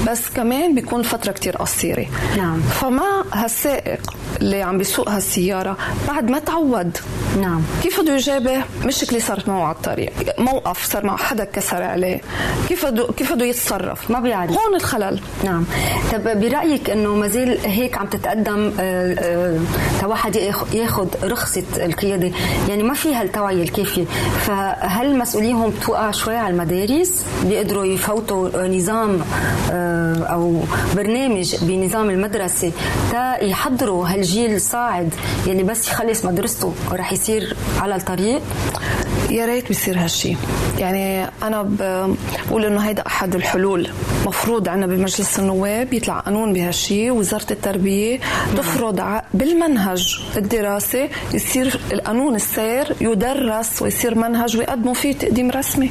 بس 0.08 0.28
كمان 0.36 0.74
بيكون 0.74 1.02
فترة 1.02 1.32
كتير 1.32 1.56
قصيرة. 1.56 2.06
نعم. 2.36 2.60
فما 2.60 3.24
هالسائق 3.32 4.00
اللي 4.40 4.62
عم 4.62 4.78
بيسوق 4.78 5.08
هالسيارة 5.08 5.76
بعد 6.08 6.30
ما 6.30 6.38
تعود 6.38 6.98
نعم. 7.40 7.62
كيف 7.82 8.00
بده 8.00 8.14
يجابه؟ 8.14 8.62
مشكلة 8.84 9.18
صارت 9.18 9.48
معه 9.48 9.62
على 9.64 9.74
الطريق. 9.76 10.12
موقف 10.38 10.84
صار 10.92 11.06
معه 11.06 11.16
حدا 11.16 11.44
كسر 11.44 11.82
عليه. 11.82 12.20
كيف 12.68 12.86
بده 12.86 13.06
كيف 13.16 13.32
بده 13.32 13.44
يتصرف؟ 13.44 14.10
ما 14.10 14.20
بيعرف. 14.20 14.50
هون 14.50 14.74
الخلل. 14.76 15.20
نعم. 15.44 15.64
طب 16.12 16.40
برأيك 16.40 16.90
إنه 16.90 17.14
ما 17.14 17.28
زال 17.28 17.58
هيك 17.64 17.98
عم 17.98 18.06
تتقدم 18.06 18.72
آه، 18.80 19.14
آه، 19.18 19.58
تواحد 20.00 20.36
ياخ- 20.36 20.74
ياخذ 20.74 21.08
رخصه 21.24 21.49
القيادة. 21.76 22.30
يعني 22.68 22.82
ما 22.82 22.94
في 22.94 23.14
هالتوعيه 23.14 23.62
الكافية. 23.62 24.04
فهل 24.46 25.18
مسؤوليهم 25.18 25.70
بتوقع 25.70 26.10
شوي 26.10 26.36
على 26.36 26.54
المدارس؟ 26.54 27.24
بيقدروا 27.44 27.84
يفوتوا 27.84 28.66
نظام 28.68 29.20
آه، 29.72 30.14
أو 30.24 30.60
برنامج 30.96 31.56
بنظام 31.62 32.10
المدرسة 32.10 32.72
تا 33.12 33.44
يحضروا 33.44 34.08
هالجيل 34.08 34.54
الصاعد 34.54 35.14
يلي 35.46 35.62
بس 35.62 35.88
يخلص 35.88 36.24
مدرسته 36.24 36.72
رح 36.92 37.12
يصير 37.12 37.56
على 37.80 37.94
الطريق؟ 37.96 38.40
يا 39.30 39.46
ريت 39.46 39.68
بيصير 39.68 39.98
هالشي. 39.98 40.36
يعني 40.78 41.24
أنا 41.42 41.62
بقول 41.62 42.64
إنه 42.64 42.80
هيدا 42.80 43.06
أحد 43.06 43.34
الحلول. 43.34 43.88
مفروض 44.26 44.68
عنا 44.68 44.86
بمجلس 44.86 45.38
النواب 45.38 45.92
يطلع 45.92 46.18
قانون 46.20 46.52
بهالشي 46.52 47.10
وزارة 47.10 47.46
التربية 47.50 48.20
تفرض 48.56 49.20
بالمنهج 49.34 50.20
الدراسي 50.36 51.08
يصير 51.34 51.80
القانون 51.92 52.34
السير 52.34 52.96
يدرس 53.00 53.82
ويصير 53.82 54.14
منهج 54.14 54.56
ويقدموا 54.56 54.94
فيه 54.94 55.12
تقديم 55.12 55.50
رسمي. 55.50 55.90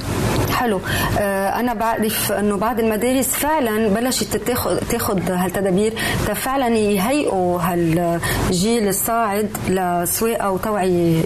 حلو. 0.51 0.81
آه، 1.19 1.59
أنا 1.59 1.73
بعرف 1.73 2.31
إنه 2.31 2.57
بعض 2.57 2.79
المدارس 2.79 3.27
فعلا 3.27 3.87
بلشت 3.87 4.37
تاخذ 4.37 4.77
تاخذ 4.89 5.31
هالتدابير 5.31 5.93
فعلا 6.35 6.67
يهيئوا 6.67 7.59
هالجيل 7.61 8.87
الصاعد 8.87 9.49
لسواقة 9.69 10.51
وتوعية 10.51 11.23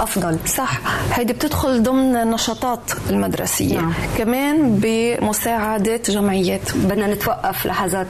أفضل. 0.00 0.38
صح. 0.46 0.80
هيدي 1.12 1.32
بتدخل 1.48 1.82
ضمن 1.82 2.16
النشاطات 2.16 2.80
المدرسية. 3.10 3.76
نعم. 3.76 3.92
كمان 4.18 4.80
بمساعدة 4.82 5.96
جمعيات. 5.96 6.60
بدنا 6.74 7.14
نتوقف 7.14 7.66
لحظات. 7.66 8.06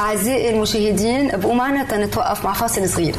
أعزائي 0.00 0.50
المشاهدين 0.50 1.30
ابقوا 1.30 1.54
معنا 1.54 1.84
تنتوقف 1.84 2.44
مع 2.44 2.52
فاصل 2.52 2.88
صغير. 2.88 3.14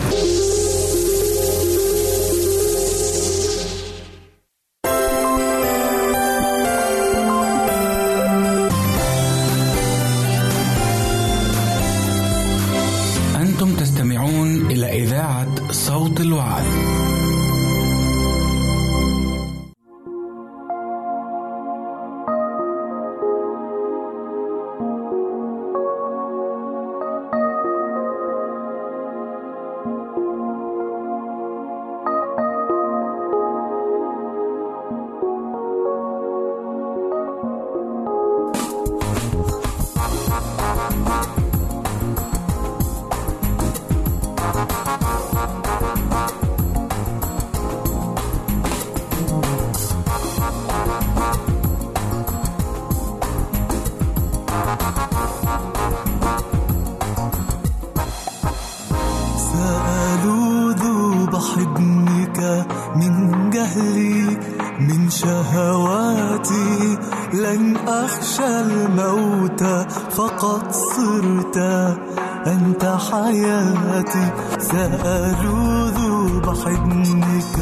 أنت 72.48 72.86
حياتي 73.12 74.32
سألوذ 74.60 76.00
بحضنك 76.40 77.58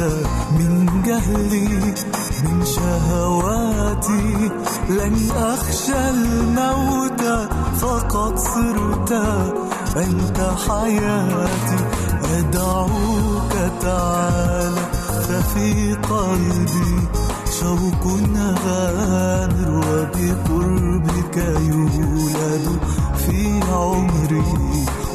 من 0.58 1.02
جهلي 1.06 1.94
من 2.44 2.64
شهواتي. 2.64 4.50
لن 4.88 5.30
أخشى 5.36 6.10
الموت 6.10 7.22
فقد 7.80 8.38
صرت. 8.38 9.12
أنت 9.96 10.50
حياتي 10.68 11.84
أدعوك 12.38 13.52
تعالى 13.82 14.84
ففي 15.28 15.94
قلبي 15.94 17.08
شوق 17.60 18.06
غامر 18.64 19.70
وبقربك 19.70 21.36
يولد 21.36 22.80
في 23.30 23.60
عمري 23.72 24.42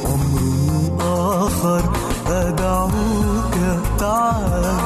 عمر 0.04 0.96
آخر 1.00 1.82
أدعوك 2.26 3.54
تعالى 3.98 4.76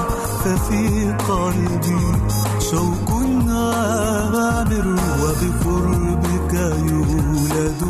ففي 0.45 1.13
قلبي 1.29 2.07
شوق 2.71 3.11
غامر 3.49 4.87
وبقربك 5.23 6.55
يولد 6.91 7.83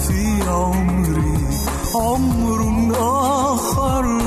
في 0.00 0.42
عمري. 0.48 1.44
عمر 1.94 2.60
آخر 3.00 4.23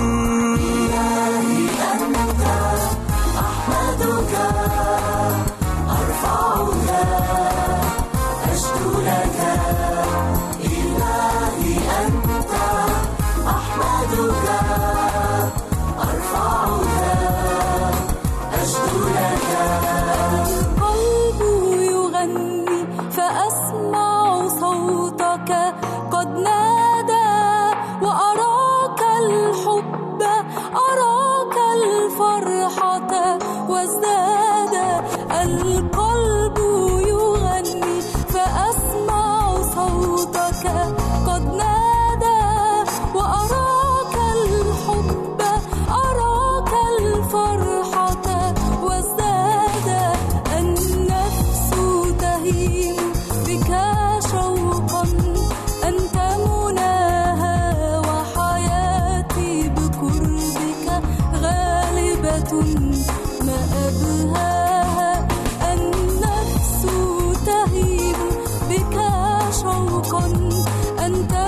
أنت 71.08 71.47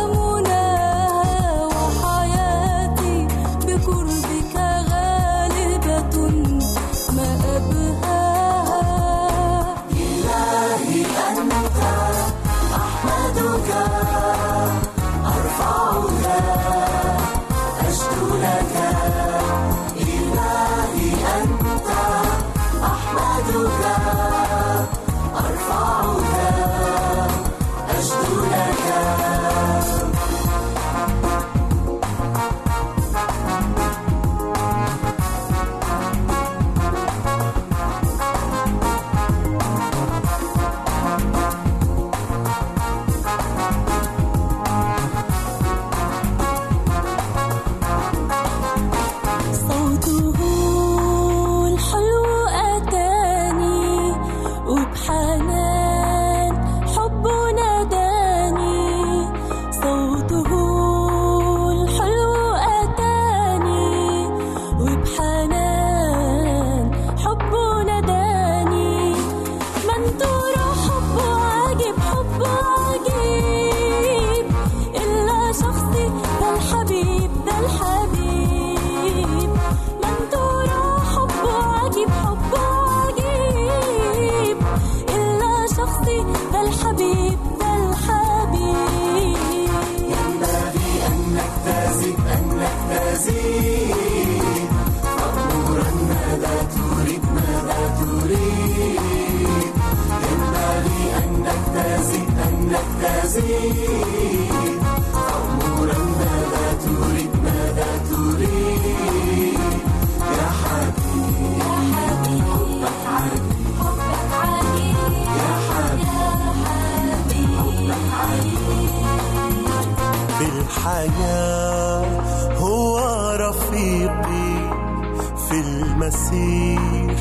المسير 126.09 127.15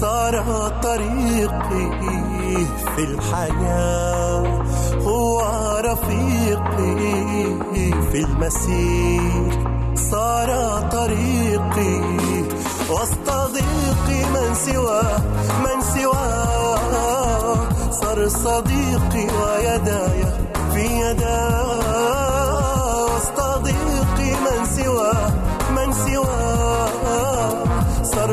صار 0.00 0.34
طريقي 0.82 1.86
في 2.96 3.02
الحياة 3.04 4.64
هو 5.02 5.40
رفيقي 5.84 6.96
في 8.12 8.18
المسير. 8.24 9.66
صار 9.94 10.50
طريقي 10.92 12.00
وسط 12.90 13.28
ضيقي 13.28 14.24
من 14.34 14.54
سواه 14.54 15.18
من 15.64 15.80
سواه. 15.94 17.56
صار 17.90 18.28
صديقي 18.28 19.26
ويداي 19.36 20.24
في 20.74 20.84
يداه. 21.00 22.24
وسط 23.04 23.40
ضيقي 23.62 24.30
من 24.44 24.64
سواه 24.64 25.30
من 25.76 25.92
سواه. 25.92 26.49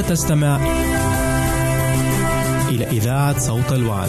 تستمع 0.00 0.56
إلى 2.68 2.84
إذاعة 2.84 3.38
صوت 3.38 3.72
الوعد. 3.72 4.08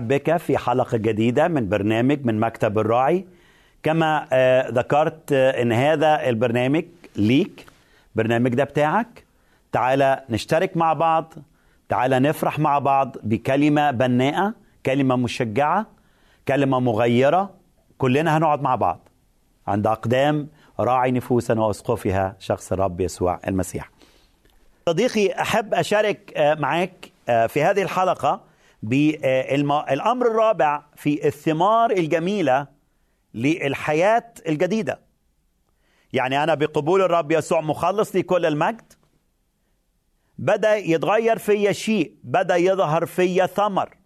أرحب 0.00 0.08
بك 0.08 0.36
في 0.36 0.58
حلقة 0.58 0.96
جديدة 0.96 1.48
من 1.48 1.68
برنامج 1.68 2.24
من 2.24 2.40
مكتب 2.40 2.78
الراعي. 2.78 3.26
كما 3.82 4.26
آه، 4.32 4.70
ذكرت 4.70 5.32
آه، 5.32 5.62
أن 5.62 5.72
هذا 5.72 6.28
البرنامج 6.28 6.84
ليك 7.16 7.66
برنامج 8.14 8.54
ده 8.54 8.64
بتاعك. 8.64 9.24
تعالى 9.72 10.24
نشترك 10.30 10.76
مع 10.76 10.92
بعض 10.92 11.34
تعالى 11.88 12.18
نفرح 12.18 12.58
مع 12.58 12.78
بعض 12.78 13.16
بكلمة 13.22 13.90
بناءة 13.90 14.54
كلمة 14.86 15.16
مشجعة 15.16 15.86
كلمة 16.48 16.80
مغيرة. 16.80 17.50
كلنا 17.98 18.36
هنقعد 18.36 18.62
مع 18.62 18.74
بعض. 18.74 19.08
عند 19.66 19.86
أقدام 19.86 20.48
راعي 20.80 21.10
نفوسا 21.10 21.60
وأسقفها 21.60 22.36
شخص 22.38 22.72
الرب 22.72 23.00
يسوع 23.00 23.40
المسيح. 23.48 23.90
صديقي 24.88 25.40
أحب 25.42 25.74
أشارك 25.74 26.32
آه، 26.36 26.54
معك 26.54 27.10
آه، 27.28 27.46
في 27.46 27.62
هذه 27.62 27.82
الحلقة 27.82 28.49
بالأمر 28.82 30.26
الرابع 30.26 30.82
في 30.96 31.26
الثمار 31.26 31.90
الجميلة 31.90 32.66
للحياة 33.34 34.34
الجديدة. 34.48 35.00
يعني 36.12 36.42
أنا 36.42 36.54
بقبول 36.54 37.02
الرب 37.02 37.32
يسوع 37.32 37.60
مخلص 37.60 38.16
لكل 38.16 38.46
المجد. 38.46 38.92
بدأ 40.38 40.76
يتغير 40.76 41.38
فيا 41.38 41.72
شيء 41.72 42.14
بدأ 42.24 42.56
يظهر 42.56 43.06
فيا 43.06 43.46
ثمر. 43.46 43.96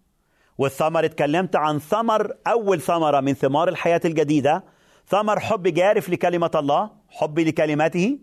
والثمر 0.59 1.05
اتكلمت 1.05 1.57
عن 1.57 1.79
ثمر 1.79 2.33
أول 2.47 2.81
ثمرة 2.81 3.21
من 3.21 3.35
ثمار 3.35 3.69
الحياة 3.69 4.01
الجديدة. 4.05 4.65
ثمر 5.07 5.41
حب 5.41 5.63
جارف 5.63 6.09
لكلمة 6.09 6.51
الله 6.55 6.91
حبي 7.09 7.45
لكلماته. 7.45 8.19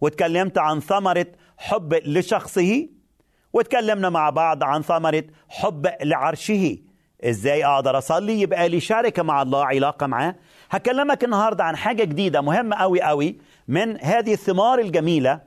واتكلمت 0.00 0.58
عن 0.58 0.80
ثمرة 0.80 1.26
حب 1.58 1.94
لشخصه. 1.94 2.88
واتكلمنا 3.52 4.08
مع 4.08 4.30
بعض 4.30 4.62
عن 4.62 4.82
ثمرة 4.82 5.24
حب 5.48 5.86
لعرشه. 6.02 6.78
إزاي 7.24 7.64
أقدر 7.64 7.98
أصلي؟ 7.98 8.40
يبقى 8.40 8.68
لي 8.68 8.80
شركة 8.80 9.22
مع 9.22 9.42
الله 9.42 9.64
علاقة 9.64 10.06
معاه. 10.06 10.34
هكلمك 10.70 11.24
النهاردة 11.24 11.64
عن 11.64 11.76
حاجة 11.76 12.04
جديدة 12.04 12.40
مهمة 12.40 12.76
قوي 12.76 13.02
قوي 13.02 13.38
من 13.68 14.00
هذه 14.00 14.32
الثمار 14.32 14.78
الجميلة 14.78 15.40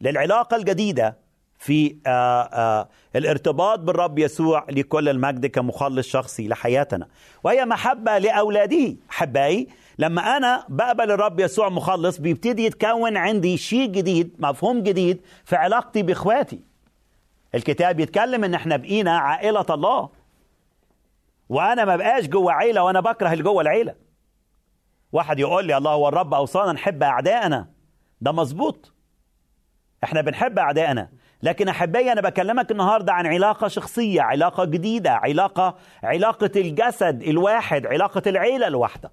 للعلاقة 0.00 0.56
الجديدة 0.56 1.18
في 1.58 1.96
آآ 2.06 2.50
آآ 2.52 2.88
الارتباط 3.16 3.78
بالرب 3.78 4.18
يسوع 4.18 4.66
لكل 4.70 5.08
المجد 5.08 5.46
كمخلص 5.46 6.08
شخصي 6.08 6.48
لحياتنا. 6.48 7.08
وهي 7.44 7.64
محبة 7.64 8.18
لأولاده. 8.18 8.96
أحبائي 9.10 9.68
لما 9.98 10.36
أنا 10.36 10.64
بقبل 10.68 11.10
الرب 11.10 11.40
يسوع 11.40 11.68
مخلص 11.68 12.18
بيبتدي 12.18 12.64
يتكون 12.64 13.16
عندي 13.16 13.56
شيء 13.56 13.86
جديد 13.86 14.36
مفهوم 14.38 14.82
جديد 14.82 15.20
في 15.44 15.56
علاقتي 15.56 16.02
بإخواتي. 16.02 16.69
الكتاب 17.54 18.00
يتكلم 18.00 18.44
إن 18.44 18.54
إحنا 18.54 18.76
بقينا 18.76 19.18
عائلة 19.18 19.66
الله. 19.70 20.08
وأنا 21.48 21.84
ما 21.84 21.96
بقاش 21.96 22.26
جوه 22.26 22.52
عيلة 22.52 22.82
وأنا 22.82 23.00
بكره 23.00 23.32
اللي 23.32 23.44
جوه 23.44 23.62
العيلة. 23.62 23.94
واحد 25.12 25.38
يقول 25.38 25.64
لي 25.64 25.76
الله 25.76 25.90
هو 25.90 26.08
الرب 26.08 26.34
أوصانا 26.34 26.72
نحب 26.72 27.02
أعدائنا. 27.02 27.68
ده 28.20 28.32
مظبوط. 28.32 28.92
إحنا 30.04 30.20
بنحب 30.20 30.58
أعدائنا. 30.58 31.08
لكن 31.42 31.68
أحبائي 31.68 32.12
أنا 32.12 32.20
بكلمك 32.20 32.70
النهارده 32.70 33.12
عن 33.12 33.26
علاقة 33.26 33.68
شخصية 33.68 34.22
علاقة 34.22 34.64
جديدة 34.64 35.10
علاقة 35.10 35.76
علاقة 36.02 36.50
الجسد 36.56 37.22
الواحد 37.22 37.86
علاقة 37.86 38.22
العيلة 38.26 38.66
الواحدة. 38.66 39.10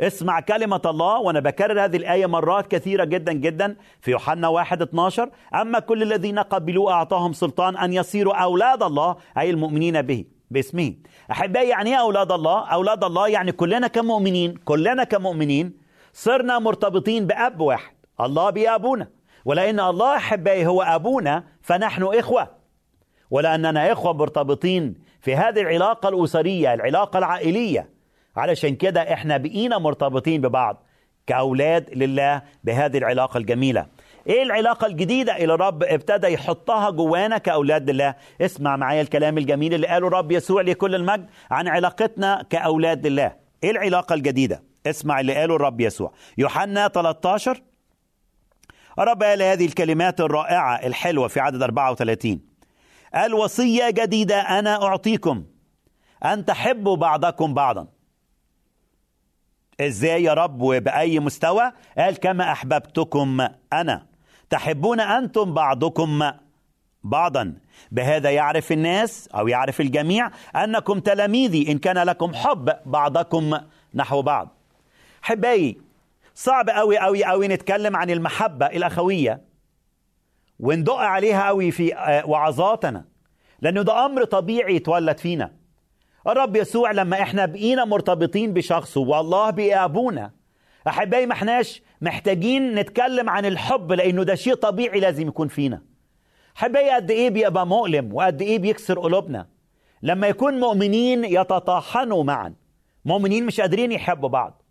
اسمع 0.00 0.40
كلمة 0.40 0.80
الله 0.86 1.18
وأنا 1.18 1.40
بكرر 1.40 1.84
هذه 1.84 1.96
الآية 1.96 2.26
مرات 2.26 2.66
كثيرة 2.66 3.04
جدا 3.04 3.32
جدا 3.32 3.76
في 4.00 4.10
يوحنا 4.10 4.48
1 4.48 4.82
12 4.82 5.30
أما 5.54 5.78
كل 5.78 6.02
الذين 6.02 6.38
قبلوه 6.38 6.92
أعطاهم 6.92 7.32
سلطان 7.32 7.76
أن 7.76 7.92
يصيروا 7.92 8.34
أولاد 8.34 8.82
الله 8.82 9.16
أي 9.38 9.50
المؤمنين 9.50 10.02
به 10.02 10.24
باسمه. 10.50 10.94
أحبائي 11.30 11.68
يعني 11.68 11.90
إيه 11.90 12.00
أولاد 12.00 12.32
الله؟ 12.32 12.68
أولاد 12.68 13.04
الله 13.04 13.28
يعني 13.28 13.52
كلنا 13.52 13.86
كمؤمنين 13.86 14.54
كلنا 14.64 15.04
كمؤمنين 15.04 15.76
صرنا 16.12 16.58
مرتبطين 16.58 17.26
بأب 17.26 17.60
واحد 17.60 17.94
الله 18.20 18.50
بأبونا. 18.50 19.08
ولأن 19.44 19.80
الله 19.80 20.16
أحبائي 20.16 20.66
هو 20.66 20.82
أبونا 20.82 21.44
فنحن 21.62 22.02
إخوة. 22.02 22.48
ولأننا 23.30 23.92
إخوة 23.92 24.12
مرتبطين 24.12 24.94
في 25.20 25.36
هذه 25.36 25.60
العلاقة 25.60 26.08
الأسرية 26.08 26.74
العلاقة 26.74 27.18
العائلية. 27.18 27.97
علشان 28.38 28.76
كده 28.76 29.12
إحنا 29.12 29.36
بقينا 29.36 29.78
مرتبطين 29.78 30.40
ببعض 30.40 30.82
كأولاد 31.26 31.90
لله 31.94 32.42
بهذه 32.64 32.98
العلاقة 32.98 33.38
الجميلة. 33.38 33.86
إيه 34.26 34.42
العلاقة 34.42 34.86
الجديدة 34.86 35.36
اللي 35.36 35.54
الرب 35.54 35.82
ابتدى 35.82 36.26
يحطها 36.26 36.90
جوانا 36.90 37.38
كأولاد 37.38 37.90
لله؟ 37.90 38.14
اسمع 38.40 38.76
معايا 38.76 39.02
الكلام 39.02 39.38
الجميل 39.38 39.74
اللي 39.74 39.86
قاله 39.86 40.06
الرب 40.06 40.32
يسوع 40.32 40.62
لكل 40.62 40.94
المجد 40.94 41.26
عن 41.50 41.68
علاقتنا 41.68 42.44
كأولاد 42.50 43.06
لله. 43.06 43.32
إيه 43.64 43.70
العلاقة 43.70 44.14
الجديدة؟ 44.14 44.62
اسمع 44.86 45.20
اللي 45.20 45.34
قاله 45.34 45.56
الرب 45.56 45.80
يسوع. 45.80 46.12
يوحنا 46.38 46.88
13 46.88 47.62
الرب 48.98 49.22
قال 49.22 49.42
هذه 49.42 49.66
الكلمات 49.66 50.20
الرائعة 50.20 50.74
الحلوة 50.86 51.28
في 51.28 51.40
عدد 51.40 51.62
34 51.62 52.40
قال 53.14 53.34
وصية 53.34 53.90
جديدة 53.90 54.40
أنا 54.40 54.82
أعطيكم. 54.82 55.44
أن 56.24 56.44
تحبوا 56.44 56.96
بعضكم 56.96 57.54
بعضا. 57.54 57.86
إزاي 59.80 60.22
يا 60.22 60.34
رب 60.34 60.62
وبأي 60.62 61.20
مستوى؟ 61.20 61.72
قال 61.98 62.16
كما 62.16 62.52
أحببتكم 62.52 63.48
أنا. 63.72 64.06
تحبون 64.50 65.00
أنتم 65.00 65.54
بعضكم 65.54 66.32
بعضا. 67.04 67.54
بهذا 67.90 68.30
يعرف 68.30 68.72
الناس 68.72 69.28
أو 69.28 69.48
يعرف 69.48 69.80
الجميع 69.80 70.30
أنكم 70.56 71.00
تلاميذي 71.00 71.72
إن 71.72 71.78
كان 71.78 71.98
لكم 71.98 72.34
حب 72.34 72.72
بعضكم 72.86 73.58
نحو 73.94 74.22
بعض. 74.22 74.48
حبايي 75.22 75.80
صعب 76.34 76.70
قوي 76.70 76.98
قوي 76.98 77.24
قوي 77.24 77.48
نتكلم 77.48 77.96
عن 77.96 78.10
المحبة 78.10 78.66
الأخوية. 78.66 79.40
وندق 80.60 80.96
عليها 80.96 81.46
قوي 81.46 81.70
في 81.70 81.94
آه، 81.96 82.26
وعظاتنا. 82.26 83.04
لأنه 83.60 83.82
ده 83.82 84.06
أمر 84.06 84.24
طبيعي 84.24 84.76
يتولد 84.76 85.18
فينا. 85.18 85.52
الرب 86.28 86.56
يسوع 86.56 86.92
لما 86.92 87.22
إحنا 87.22 87.46
بقينا 87.46 87.84
مرتبطين 87.84 88.52
بشخصه 88.52 89.00
والله 89.00 89.50
بقى 89.50 89.84
ابونا 89.84 90.30
أحبائي 90.88 91.26
ما 91.26 91.32
احناش 91.32 91.82
محتاجين 92.00 92.74
نتكلم 92.74 93.30
عن 93.30 93.46
الحب 93.46 93.92
لأنه 93.92 94.22
ده 94.22 94.34
شيء 94.34 94.54
طبيعي 94.54 95.00
لازم 95.00 95.28
يكون 95.28 95.48
فينا. 95.48 95.82
أحبائي 96.56 96.90
قد 96.90 97.10
إيه 97.10 97.30
بيبقى 97.30 97.66
مؤلم 97.66 98.14
وقد 98.14 98.42
إيه 98.42 98.58
بيكسر 98.58 98.98
قلوبنا؟ 98.98 99.46
لما 100.02 100.26
يكون 100.26 100.60
مؤمنين 100.60 101.24
يتطاحنوا 101.24 102.24
معا. 102.24 102.54
مؤمنين 103.04 103.46
مش 103.46 103.60
قادرين 103.60 103.92
يحبوا 103.92 104.28
بعض. 104.28 104.62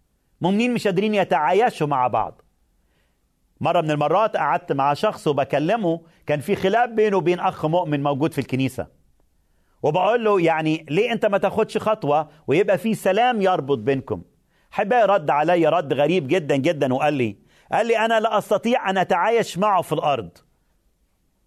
مؤمنين 0.41 0.74
مش 0.74 0.88
قادرين 0.88 1.15
يتعايشوا 1.15 1.88
مع 1.88 2.08
بعض. 2.08 2.41
مرة 3.62 3.82
من 3.82 3.91
المرات 3.91 4.38
قعدت 4.38 4.72
مع 4.72 4.93
شخص 4.93 5.28
وبكلمه 5.28 6.02
كان 6.26 6.39
في 6.39 6.56
خلاف 6.56 6.89
بينه 6.89 7.17
وبين 7.17 7.39
أخ 7.39 7.65
مؤمن 7.65 8.04
موجود 8.04 8.34
في 8.34 8.39
الكنيسة. 8.41 8.96
وبقول 9.83 10.23
له 10.25 10.41
يعني 10.41 10.85
ليه 10.89 11.11
أنت 11.11 11.25
ما 11.25 11.37
تاخدش 11.37 11.77
خطوة 11.77 12.29
ويبقى 12.47 12.77
في 12.77 12.93
سلام 12.93 13.41
يربط 13.41 13.77
بينكم؟ 13.77 14.21
حبايبي 14.71 15.13
رد 15.13 15.29
علي 15.29 15.67
رد 15.67 15.93
غريب 15.93 16.27
جدا 16.27 16.55
جدا. 16.55 16.93
وقال 16.93 17.13
لي 17.13 17.35
قال 17.71 17.87
لي 17.87 17.97
أنا 17.97 18.19
لا 18.19 18.37
أستطيع 18.37 18.89
أن 18.89 18.97
أتعايش 18.97 19.57
معه 19.57 19.81
في 19.81 19.93
الأرض. 19.93 20.29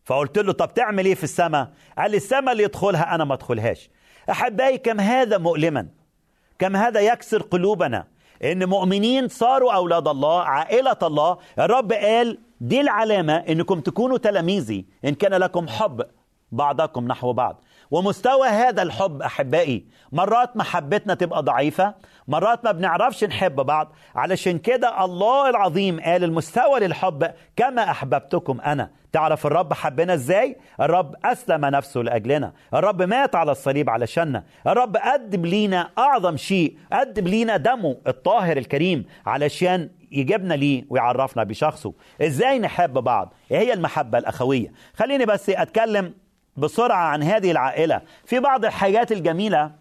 فقلت 0.05 0.39
له 0.39 0.53
طب 0.53 0.75
تعمل 0.75 1.07
إيه 1.07 1.15
في 1.15 1.25
السماء؟ 1.25 1.71
قال 1.99 2.11
لي 2.11 2.17
السماء 2.17 2.53
اللي 2.53 2.63
يدخلها 2.63 3.15
أنا 3.15 3.25
ما 3.25 3.35
أدخلهاش. 3.35 3.91
أحبائي 4.31 4.79
كم 4.79 5.01
هذا 5.01 5.39
مؤلما؟ 5.39 5.89
كم 6.59 6.77
هذا 6.77 7.01
يكسر 7.01 7.43
قلوبنا 7.43 8.07
إن 8.45 8.69
مؤمنين 8.69 9.29
صاروا 9.29 9.73
أولاد 9.73 10.09
الله 10.09 10.43
عائلة 10.43 10.99
الله. 11.03 11.39
الرب 11.59 11.93
قال 11.93 12.39
دي 12.61 12.81
العلامة 12.81 13.37
إنكم 13.37 13.81
تكونوا 13.81 14.19
تلاميذي 14.19 14.87
إن 15.05 15.15
كان 15.15 15.35
لكم 15.35 15.69
حب 15.69 16.03
بعضكم 16.53 17.07
نحو 17.07 17.33
بعض. 17.33 17.65
ومستوى 17.91 18.49
هذا 18.49 18.83
الحب 18.83 19.23
أحبائي 19.23 19.87
مرات 20.13 20.57
محبتنا 20.57 21.15
تبقى 21.15 21.43
ضعيفة 21.43 21.95
مرات 22.29 22.65
ما 22.65 22.73
بنعرفش 22.73 23.25
نحب 23.25 23.55
بعض 23.57 23.93
علشان 24.15 24.59
كده 24.59 25.05
الله 25.05 25.51
العظيم 25.51 26.01
قال 26.01 26.25
المستوى 26.25 26.81
للحب 26.81 27.31
كما 27.57 27.91
أحببتكم 27.91 28.61
أنا. 28.61 28.91
تعرف 29.13 29.47
الرب 29.47 29.73
حبنا 29.73 30.15
إزاي؟ 30.15 30.57
الرب 30.81 31.15
أسلم 31.25 31.67
نفسه 31.67 32.01
لأجلنا. 32.01 32.53
الرب 32.75 33.03
مات 33.03 33.35
على 33.35 33.53
الصليب 33.53 33.91
علشاننا. 33.91 34.45
الرب 34.67 34.97
قدم 34.97 35.47
لينا 35.47 35.91
أعظم 35.99 36.37
شيء 36.37 36.77
قدم 36.93 37.25
لينا 37.25 37.57
دمه 37.57 37.97
الطاهر 38.07 38.57
الكريم 38.57 39.05
علشان 39.27 39.91
يجيبنا 40.13 40.55
ليه 40.55 40.85
ويعرفنا 40.91 41.45
بشخصه. 41.45 41.93
إزاي 42.23 42.59
نحب 42.59 42.93
بعض؟ 42.93 43.35
إيه 43.51 43.59
هي 43.59 43.73
المحبة 43.73 44.19
الأخوية. 44.19 44.73
خليني 44.95 45.27
بس 45.27 45.51
أتكلم 45.51 46.15
بسرعة 46.61 47.05
عن 47.05 47.23
هذه 47.23 47.51
العائلة. 47.51 48.03
في 48.25 48.41
بعض 48.41 48.65
الحاجات 48.65 49.13
الجميلة 49.13 49.73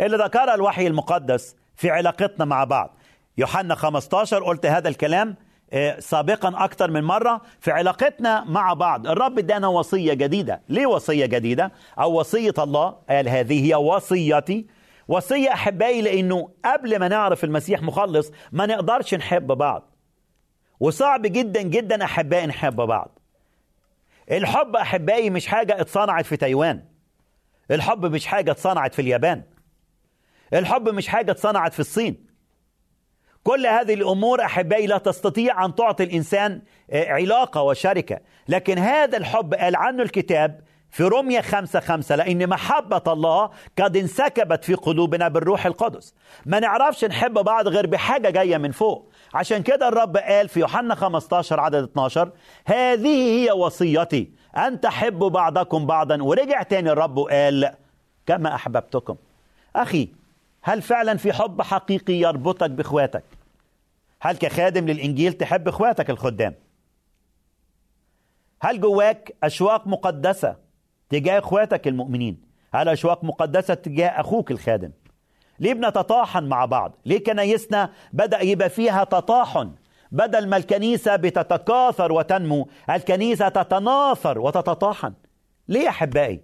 اللي 0.00 0.16
ذكرها 0.16 0.54
الوحي 0.54 0.86
المقدس 0.86 1.56
في 1.76 1.90
علاقتنا 1.90 2.44
مع 2.44 2.64
بعض. 2.64 2.96
يوحنا 3.38 3.74
15 3.74 4.44
قلت 4.44 4.66
هذا 4.66 4.88
الكلام 4.88 5.36
آه، 5.72 6.00
سابقا 6.00 6.64
أكثر 6.64 6.90
من 6.90 7.04
مرة 7.04 7.40
في 7.60 7.70
علاقتنا 7.70 8.44
مع 8.44 8.72
بعض. 8.72 9.06
الرب 9.06 9.38
إدانا 9.38 9.68
وصية 9.68 10.14
جديدة. 10.14 10.60
ليه 10.68 10.86
وصية 10.86 11.26
جديدة؟ 11.26 11.72
أو 11.98 12.20
وصية 12.20 12.54
الله 12.58 12.96
قال 13.10 13.28
هذه 13.28 13.66
هي 13.66 13.74
وصيتي. 13.74 14.66
وصية 15.08 15.52
أحبائي 15.52 16.02
لأنه 16.02 16.48
قبل 16.64 16.98
ما 17.00 17.08
نعرف 17.08 17.44
المسيح 17.44 17.82
مخلص 17.82 18.32
ما 18.52 18.66
نقدرش 18.66 19.14
نحب 19.14 19.46
بعض. 19.46 19.90
وصعب 20.80 21.22
جدا 21.22 21.62
جدا 21.62 22.04
أحبائي 22.04 22.46
نحب 22.46 22.76
بعض. 22.76 23.15
الحب 24.30 24.76
أحبائي 24.76 25.30
مش 25.30 25.46
حاجة 25.46 25.80
اتصنعت 25.80 26.26
في 26.26 26.36
تايوان. 26.36 26.84
الحب 27.70 28.06
مش 28.06 28.26
حاجة 28.26 28.50
اتصنعت 28.50 28.94
في 28.94 29.02
اليابان. 29.02 29.42
الحب 30.54 30.88
مش 30.88 31.08
حاجة 31.08 31.30
اتصنعت 31.30 31.72
في 31.72 31.80
الصين. 31.80 32.26
كل 33.42 33.66
هذه 33.66 33.94
الأمور 33.94 34.44
أحبائي 34.44 34.86
لا 34.86 34.98
تستطيع 34.98 35.64
أن 35.64 35.74
تعطي 35.74 36.04
الإنسان 36.04 36.62
آه، 36.90 37.12
علاقة 37.12 37.62
وشركة. 37.62 38.20
لكن 38.48 38.78
هذا 38.78 39.16
الحب 39.16 39.54
قال 39.54 39.76
عنه 39.76 40.02
الكتاب 40.02 40.60
في 40.90 41.04
رمية 41.04 41.40
خمسة 41.40 41.80
خمسة 41.80 42.16
لأن 42.16 42.48
محبة 42.48 43.02
الله 43.12 43.50
قد 43.78 43.96
انسكبت 43.96 44.64
في 44.64 44.74
قلوبنا 44.74 45.28
بالروح 45.28 45.66
القدس. 45.66 46.14
ما 46.46 46.60
نعرفش 46.60 47.04
نحب 47.04 47.32
بعض 47.32 47.68
غير 47.68 47.86
بحاجة 47.86 48.30
جاية 48.30 48.56
من 48.56 48.72
فوق. 48.72 49.10
عشان 49.36 49.62
كده 49.62 49.88
الرب 49.88 50.16
قال 50.16 50.48
في 50.48 50.60
يوحنا 50.60 50.94
15 50.94 51.60
عدد 51.60 51.82
12 51.82 52.32
هذه 52.64 53.44
هي 53.44 53.50
وصيتي 53.50 54.30
أن 54.56 54.80
تحبوا 54.80 55.30
بعضكم 55.30 55.86
بعضا. 55.86 56.22
ورجع 56.22 56.62
تاني 56.62 56.90
الرب 56.90 57.16
وقال 57.16 57.74
كما 58.26 58.54
أحببتكم. 58.54 59.16
أخي 59.76 60.08
هل 60.62 60.82
فعلا 60.82 61.16
في 61.16 61.32
حب 61.32 61.62
حقيقي 61.62 62.12
يربطك 62.12 62.70
بإخواتك؟ 62.70 63.24
هل 64.20 64.36
كخادم 64.36 64.86
للإنجيل 64.86 65.32
تحب 65.32 65.68
إخواتك 65.68 66.10
الخدام؟ 66.10 66.54
هل 68.60 68.80
جواك 68.80 69.36
أشواق 69.42 69.86
مقدسة 69.86 70.56
تجاه 71.10 71.38
إخواتك 71.38 71.88
المؤمنين؟ 71.88 72.42
هل 72.74 72.88
أشواق 72.88 73.24
مقدسة 73.24 73.74
تجاه 73.74 74.08
أخوك 74.08 74.50
الخادم؟ 74.50 74.90
ليه 75.58 75.74
بنتطاحن 75.74 76.44
مع 76.44 76.64
بعض 76.64 76.96
ليه 77.06 77.24
كنايسنا 77.24 77.90
بدأ 78.12 78.40
يبقى 78.40 78.70
فيها 78.70 79.04
تطاحن 79.04 79.72
بدل 80.12 80.48
ما 80.48 80.56
الكنيسة 80.56 81.16
بتتكاثر 81.16 82.12
وتنمو 82.12 82.68
الكنيسة 82.90 83.48
تتناثر 83.48 84.38
وتتطاحن 84.38 85.12
ليه 85.68 85.80
يا 85.80 85.88
أحبائي 85.88 86.40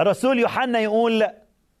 الرسول 0.00 0.38
يوحنا 0.38 0.78
يقول 0.78 1.26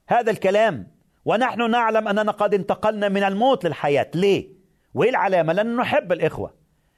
هذا 0.08 0.30
الكلام 0.30 0.86
ونحن 1.24 1.70
نعلم 1.70 2.08
أننا 2.08 2.32
قد 2.32 2.54
انتقلنا 2.54 3.08
من 3.08 3.22
الموت 3.22 3.66
للحياة 3.66 4.10
ليه؟ 4.14 4.48
وإيه 4.94 5.10
العلامة؟ 5.10 5.52
لأننا 5.52 5.82
نحب 5.82 6.12
الإخوة 6.12 6.54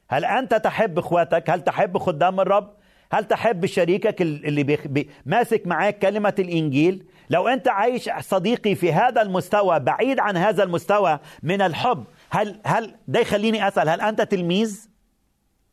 هل 0.08 0.24
أنت 0.24 0.54
تحب 0.54 0.98
إخواتك؟ 0.98 1.50
هل 1.50 1.60
تحب 1.60 1.98
خدام 1.98 2.40
الرب؟ 2.40 2.74
هل 3.12 3.24
تحب 3.24 3.66
شريكك 3.66 4.22
اللي. 4.22 4.62
بي... 4.62 5.10
ماسك 5.26 5.66
معاك 5.66 5.98
كلمة 5.98 6.34
الإنجيل؟ 6.38 7.06
لو 7.30 7.48
أنت 7.48 7.68
عايش 7.68 8.10
صديقي 8.20 8.74
في 8.74 8.92
هذا 8.92 9.22
المستوى 9.22 9.80
بعيد 9.80 10.20
عن 10.20 10.36
هذا 10.36 10.62
المستوى 10.62 11.18
من 11.42 11.62
الحب 11.62 12.04
هل 12.30 12.60
هل 12.64 12.94
ده 13.08 13.20
يخليني 13.20 13.68
أسأل 13.68 13.88
هل 13.88 14.00
أنت 14.00 14.22
تلميذ 14.22 14.88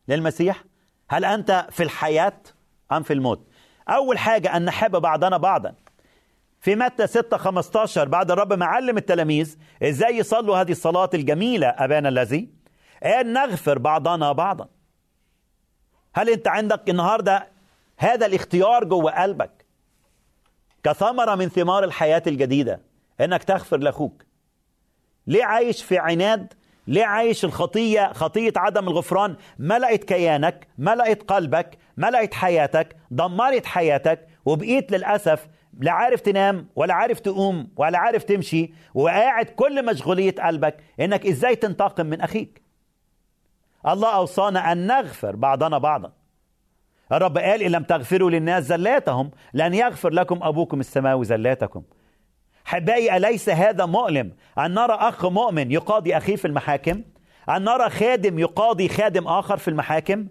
للمسيح؟ 0.08 0.64
هل 1.10 1.24
أنت 1.24 1.66
في 1.70 1.82
الحياة 1.82 2.40
أم 2.92 3.02
في 3.02 3.12
الموت؟ 3.12 3.48
أول 3.88 4.18
حاجة 4.18 4.56
أن 4.56 4.64
نحب 4.64 4.90
بعضنا 4.90 5.36
بعضا 5.36 5.74
في 6.60 6.74
متى 6.76 7.06
6 7.06 7.36
15 7.36 8.08
بعد 8.08 8.30
الرب 8.30 8.52
ما 8.52 8.66
علم 8.66 8.96
التلاميذ 8.96 9.56
إزاي 9.82 10.18
يصلوا 10.18 10.56
هذه 10.56 10.72
الصلاة 10.72 11.10
الجميلة 11.14 11.66
أبانا 11.66 12.08
الذي 12.08 12.48
قال 13.02 13.32
نغفر 13.32 13.78
بعضنا 13.78 14.32
بعضا 14.32 14.68
هل 16.16 16.30
انت 16.30 16.48
عندك 16.48 16.90
النهارده 16.90 17.48
هذا 17.98 18.26
الاختيار 18.26 18.84
جوه 18.84 19.22
قلبك 19.22 19.66
كثمرة 20.84 21.34
من 21.34 21.48
ثمار 21.48 21.84
الحياة 21.84 22.22
الجديدة 22.26 22.80
انك 23.20 23.44
تغفر 23.44 23.76
لأخوك؟ 23.76 24.22
ليه 25.26 25.44
عايش 25.44 25.82
في 25.82 25.98
عناد؟ 25.98 26.52
ليه 26.86 27.04
عايش 27.04 27.44
الخطية 27.44 28.12
خطية 28.12 28.52
عدم 28.56 28.88
الغفران؟ 28.88 29.36
ملأت 29.58 30.04
كيانك 30.04 30.68
ملأت 30.78 31.22
قلبك 31.22 31.78
ملأت 31.96 32.34
حياتك 32.34 32.96
دمرت 33.10 33.66
حياتك 33.66 34.28
وبقيت 34.44 34.92
للأسف 34.92 35.46
لا 35.80 35.92
عارف 35.92 36.20
تنام 36.20 36.66
ولا 36.76 36.94
عارف 36.94 37.20
تقوم 37.20 37.68
ولا 37.76 37.98
عارف 37.98 38.24
تمشي 38.24 38.72
وقاعد 38.94 39.46
كل 39.46 39.86
مشغولية 39.86 40.34
قلبك 40.34 40.76
إنك 41.00 41.26
إزاي 41.26 41.56
تنتقم 41.56 42.06
من 42.06 42.20
أخيك. 42.20 42.65
الله 43.88 44.16
أوصانا 44.16 44.72
أن 44.72 44.86
نغفر 44.86 45.36
بعضنا 45.36 45.78
بعضا. 45.78 46.12
الرب 47.12 47.38
قال 47.38 47.62
إن 47.62 47.70
لم 47.70 47.82
تغفروا 47.82 48.30
للناس 48.30 48.64
زلاتهم 48.64 49.30
لن 49.54 49.74
يغفر 49.74 50.10
لكم 50.10 50.38
أبوكم 50.42 50.80
السماوي 50.80 51.24
زلاتكم. 51.24 51.82
حبائي 52.64 53.16
أليس 53.16 53.48
هذا 53.48 53.86
مؤلم؟ 53.86 54.32
أن 54.58 54.74
نرى 54.74 54.92
أخ 54.92 55.26
مؤمن 55.26 55.72
يقاضي 55.72 56.16
أخيه 56.16 56.36
في 56.36 56.44
المحاكم؟ 56.44 57.02
أن 57.48 57.64
نرى 57.64 57.90
خادم 57.90 58.38
يقاضي 58.38 58.88
خادم 58.88 59.28
آخر 59.28 59.56
في 59.56 59.68
المحاكم؟ 59.68 60.26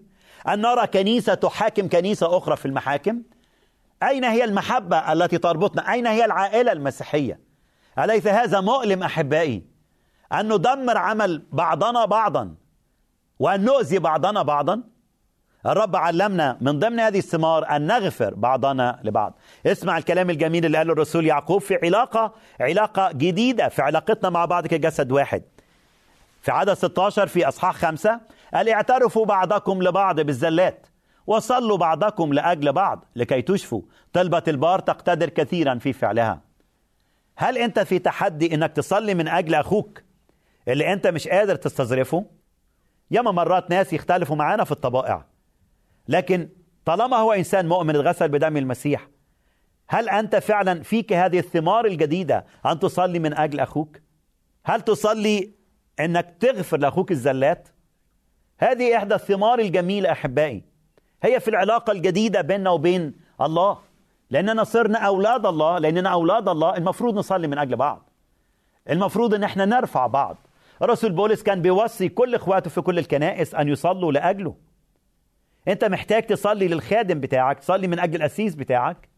أن 0.48 0.60
نرى 0.60 0.86
كنيسة 0.86 1.34
تحاكم 1.34 1.88
كنيسة 1.88 2.36
أخرى 2.36 2.56
في 2.56 2.66
المحاكم؟ 2.66 3.22
أين 4.02 4.24
هي 4.24 4.44
المحبة 4.44 5.12
التي 5.12 5.38
تربطنا؟ 5.38 5.92
أين 5.92 6.06
هي 6.06 6.24
العائلة 6.24 6.72
المسيحية؟ 6.72 7.40
أليس 7.98 8.26
هذا 8.26 8.60
مؤلم 8.60 9.02
أحبائي؟ 9.02 9.64
أن 10.32 10.52
ندمر 10.52 10.98
عمل 10.98 11.42
بعضنا 11.52 12.04
بعضا. 12.04 12.54
وأن 13.38 13.64
نؤذي 13.64 13.98
بعضنا 13.98 14.42
بعضا. 14.42 14.82
الرب 15.66 15.96
علمنا 15.96 16.58
من 16.60 16.78
ضمن 16.78 17.00
هذه 17.00 17.18
الثمار 17.18 17.76
أن 17.76 17.86
نغفر 17.86 18.34
بعضنا 18.34 19.00
لبعض. 19.04 19.38
اسمع 19.66 19.98
الكلام 19.98 20.30
الجميل 20.30 20.66
اللي 20.66 20.78
قاله 20.78 20.92
الرسول 20.92 21.26
يعقوب 21.26 21.60
في 21.60 21.78
علاقة 21.82 22.34
علاقة 22.60 23.12
جديدة 23.12 23.68
في 23.68 23.82
علاقتنا 23.82 24.30
مع 24.30 24.44
بعض 24.44 24.66
كجسد 24.66 25.12
واحد. 25.12 25.42
في 26.42 26.50
عدد 26.50 26.72
16 26.74 27.26
في 27.26 27.48
أصحاح 27.48 27.74
خمسة 27.74 28.20
قال 28.54 28.68
اعترفوا 28.68 29.26
بعضكم 29.26 29.82
لبعض 29.82 30.20
بالزلات 30.20 30.86
وصلوا 31.26 31.76
بعضكم 31.76 32.32
لأجل 32.32 32.72
بعض 32.72 33.04
لكي 33.16 33.42
تشفوا. 33.42 33.82
طلبة 34.12 34.42
البار 34.48 34.78
تقتدر 34.78 35.28
كثيرا 35.28 35.78
في 35.78 35.92
فعلها. 35.92 36.40
هل 37.36 37.58
أنت 37.58 37.78
في 37.78 37.98
تحدي 37.98 38.54
أنك 38.54 38.72
تصلي 38.72 39.14
من 39.14 39.28
أجل 39.28 39.54
أخوك؟ 39.54 40.02
اللي 40.68 40.92
أنت 40.92 41.06
مش 41.06 41.28
قادر 41.28 41.56
تستظرفه؟ 41.56 42.24
ياما 43.10 43.30
مرات 43.30 43.70
ناس 43.70 43.92
يختلفوا 43.92 44.36
معانا 44.36 44.64
في 44.64 44.72
الطبائع. 44.72 45.26
لكن 46.08 46.48
طالما 46.84 47.16
هو 47.16 47.32
إنسان 47.32 47.68
مؤمن 47.68 47.96
اتغسل 47.96 48.28
بدم 48.28 48.56
المسيح 48.56 49.08
هل 49.88 50.08
أنت 50.08 50.36
فعلا 50.36 50.82
فيك 50.82 51.12
هذه 51.12 51.38
الثمار 51.38 51.84
الجديدة 51.84 52.46
أن 52.66 52.78
تصلي 52.78 53.18
من 53.18 53.34
أجل 53.34 53.60
أخوك؟ 53.60 54.00
هل 54.64 54.80
تصلي 54.80 55.52
أنك 56.00 56.36
تغفر 56.40 56.76
لأخوك 56.76 57.10
الزلات؟ 57.10 57.68
هذه 58.58 58.96
إحدى 58.96 59.14
الثمار 59.14 59.58
الجميلة 59.58 60.12
أحبائي. 60.12 60.64
هي 61.22 61.40
في 61.40 61.48
العلاقة 61.48 61.90
الجديدة 61.90 62.40
بيننا 62.40 62.70
وبين 62.70 63.14
الله. 63.40 63.78
لأننا 64.30 64.64
صرنا 64.64 64.98
أولاد 64.98 65.46
الله 65.46 65.78
لأننا 65.78 66.08
أولاد 66.08 66.48
الله 66.48 66.76
المفروض 66.76 67.18
نصلي 67.18 67.48
من 67.48 67.58
أجل 67.58 67.76
بعض. 67.76 68.10
المفروض 68.90 69.34
أن 69.34 69.44
إحنا 69.44 69.64
نرفع 69.64 70.06
بعض. 70.06 70.36
الرسول 70.82 71.12
بولس 71.12 71.42
كان 71.42 71.62
بيوصي 71.62 72.08
كل 72.08 72.34
إخواته 72.34 72.70
في 72.70 72.80
كل 72.80 72.98
الكنائس 72.98 73.54
أن 73.54 73.68
يصلوا 73.68 74.12
لأجله. 74.12 74.56
أنت 75.68 75.84
محتاج 75.84 76.26
تصلي 76.26 76.68
للخادم 76.68 77.20
بتاعك 77.20 77.58
تصلي 77.58 77.88
من 77.88 77.98
أجل 77.98 78.16
الأسيس 78.16 78.54
بتاعك. 78.54 79.08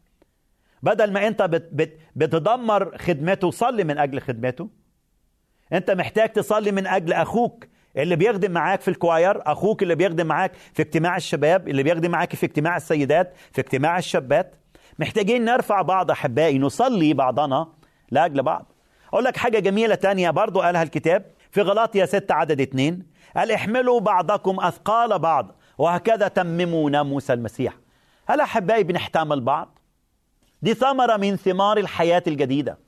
بدل 0.82 1.12
ما 1.12 1.26
أنت 1.26 1.42
بت 1.42 1.68
بت 1.72 1.98
بتدمر 2.16 2.98
خدمته 2.98 3.50
صلي 3.50 3.84
من 3.84 3.98
أجل 3.98 4.20
خدمته. 4.20 4.68
أنت 5.72 5.90
محتاج 5.90 6.28
تصلي 6.28 6.72
من 6.72 6.86
أجل 6.86 7.12
أخوك 7.12 7.66
اللي 7.96 8.16
بيخدم 8.16 8.50
معاك 8.50 8.80
في 8.80 8.88
الكواير 8.88 9.52
أخوك 9.52 9.82
اللي 9.82 9.94
بيخدم 9.94 10.26
معاك 10.26 10.52
في 10.74 10.82
اجتماع 10.82 11.16
الشباب 11.16 11.68
اللي 11.68 11.82
بيخدم 11.82 12.11
معاك 12.11 12.34
في 12.34 12.46
اجتماع 12.46 12.76
السيدات 12.76 13.34
في 13.52 13.61
اجتماع 13.61 13.98
الشابات. 13.98 14.54
محتاجين 14.98 15.44
نرفع 15.44 15.82
بعض 15.82 16.11
أحبائي 16.11 16.59
نصلي 16.59 17.14
بعضنا 17.14 17.68
لأجل 18.11 18.42
بعض. 18.42 18.72
أقول 19.12 19.24
لك 19.24 19.36
حاجة 19.36 19.59
جميلة 19.59 19.94
تانية 19.94 20.30
برضو 20.30 20.61
قالها 20.61 20.82
الكتاب. 20.82 21.24
في 21.51 21.62
غلاطيا 21.62 22.07
6 22.07 22.34
عدد 22.34 22.61
2 22.61 23.03
قال 23.36 23.53
احملوا 23.53 24.01
بعضكم 24.01 24.61
أثقال 24.61 25.18
بعض 25.18 25.57
وهكذا 25.78 26.28
تمموا 26.28 26.90
ناموس 26.90 27.30
المسيح 27.30 27.78
هل 28.26 28.40
أحبائي 28.40 28.82
بنحتمل 28.84 29.40
بعض؟ 29.40 29.78
دي 30.62 30.74
ثمرة 30.74 31.16
من 31.16 31.36
ثمار 31.36 31.78
الحياة 31.78 32.22
الجديدة 32.26 32.78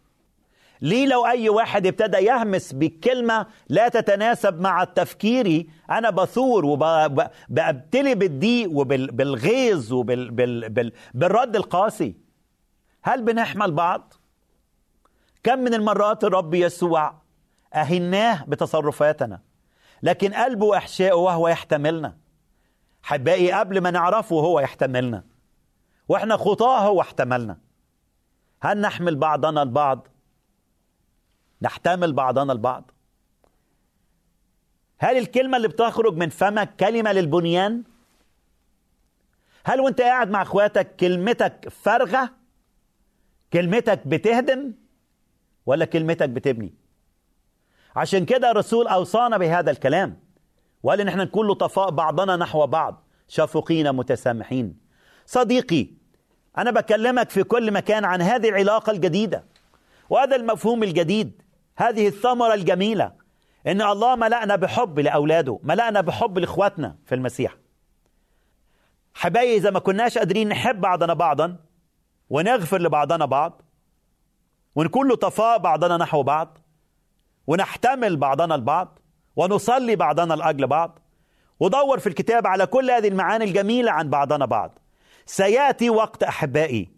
ليه 0.83 1.07
لو 1.07 1.27
أي 1.27 1.49
واحد 1.49 1.87
ابتدى 1.87 2.17
يهمس 2.17 2.73
بكلمة 2.73 3.47
لا 3.69 3.89
تتناسب 3.89 4.61
مع 4.61 4.85
تفكيري 4.85 5.69
أنا 5.91 6.11
بثور 6.11 6.65
وبابتلي 6.65 8.15
بالضيق 8.15 8.71
وبالغيظ 8.71 9.93
وبالرد 9.93 11.57
القاسي 11.57 12.15
هل 13.03 13.23
بنحمل 13.23 13.73
بعض؟ 13.73 14.15
كم 15.43 15.59
من 15.59 15.75
المرات 15.75 16.25
الرب 16.25 16.55
يسوع 16.55 17.20
أهناه 17.75 18.45
بتصرفاتنا. 18.45 19.41
لكن 20.03 20.35
قلبه 20.35 20.77
أحشائه 20.77 21.13
وهو 21.13 21.49
يحتملنا. 21.49 22.17
حبائي 23.03 23.53
قبل 23.53 23.81
ما 23.81 23.91
نعرفه 23.91 24.37
هو 24.37 24.61
يحتملنا. 24.61 25.25
وإحنا 26.09 26.37
خطاة 26.37 26.79
هو 26.87 27.01
احتملنا. 27.01 27.59
هل 28.63 28.81
نحمل 28.81 29.17
بعضنا 29.17 29.63
البعض؟ 29.63 30.09
نحتمل 31.63 32.13
بعضنا 32.13 32.53
البعض. 32.53 32.91
هل 34.99 35.19
الكلمة 35.19 35.57
اللي 35.57 35.69
بتخرج 35.69 36.17
من 36.17 36.29
فمك 36.29 36.77
كلمة 36.77 37.13
للبنيان؟ 37.13 37.83
هل 39.65 39.81
وأنت 39.81 40.01
قاعد 40.01 40.31
مع 40.31 40.43
أخواتك 40.43 40.97
كلمتك 40.97 41.69
فارغة؟ 41.69 42.31
كلمتك 43.53 44.07
بتهدم 44.07 44.73
ولا 45.67 45.85
كلمتك 45.85 46.29
بتبني؟ 46.29 46.80
عشان 47.97 48.25
كده 48.25 48.51
الرسول 48.51 48.87
أوصانا 48.87 49.39
بهذا 49.39 49.71
الكلام. 49.71 50.21
وقال 50.83 51.01
إن 51.01 51.09
إحنا 51.09 51.25
نكون 51.25 51.49
لطفاء 51.49 51.91
بعضنا 51.91 52.37
نحو 52.37 52.67
بعض 52.67 53.05
شفقين 53.29 53.93
متسامحين. 53.93 54.77
صديقي 55.27 55.87
أنا 56.59 56.71
بكلمك 56.71 57.31
في 57.31 57.43
كل 57.43 57.73
مكان 57.73 58.05
عن 58.05 58.23
هذه 58.23 58.49
العلاقة 58.49 58.91
الجديدة 58.91 59.45
وهذا 60.11 60.37
المفهوم 60.37 60.83
الجديد 60.83 61.43
هذه 61.77 62.09
الثمرة 62.09 62.55
الجميلة 62.55 63.13
إن 63.67 63.83
الله 63.83 64.17
ملأنا 64.17 64.57
بحب 64.57 64.99
لأولاده 64.99 65.61
ملأنا 65.63 66.01
بحب 66.01 66.39
لإخواتنا 66.39 66.97
في 67.07 67.15
المسيح. 67.15 67.57
حبايبي 69.15 69.57
إذا 69.57 69.71
ما 69.71 69.79
كناش 69.79 70.19
قادرين 70.19 70.49
نحب 70.49 70.81
بعضنا 70.81 71.15
بعضا 71.15 71.57
ونغفر 72.31 72.81
لبعضنا 72.81 73.25
بعض 73.25 73.63
ونكون 74.75 75.13
لطفاء 75.13 75.59
بعضنا 75.59 75.97
نحو 75.97 76.23
بعض 76.23 76.59
ونحتمل 77.47 78.17
بعضنا 78.17 78.55
البعض 78.55 78.99
ونصلي 79.37 79.97
بعضنا 79.97 80.35
لأجل 80.35 80.67
بعض 80.67 80.99
ودور 81.61 81.99
في 81.99 82.07
الكتاب 82.07 82.47
على 82.47 82.67
كل 82.67 82.91
هذه 82.91 83.09
المعاني 83.09 83.45
الجميلة 83.45 83.93
عن 83.93 84.11
بعضنا 84.11 84.47
بعض. 84.47 84.79
سيأتي 85.27 85.91
وقت 85.91 86.23
أحبائي 86.23 86.89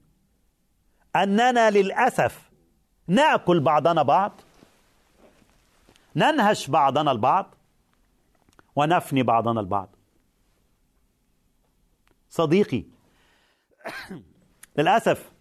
أننا 1.16 1.70
للأسف 1.70 2.51
نأكل 3.07 3.61
بعضنا 3.61 4.03
بعض 4.03 4.40
ننهش 6.16 6.70
بعضنا 6.70 7.12
البعض 7.12 7.55
ونفني 8.76 9.22
بعضنا 9.22 9.61
البعض. 9.61 9.97
صديقي 12.28 12.84
للأسف 14.78 15.32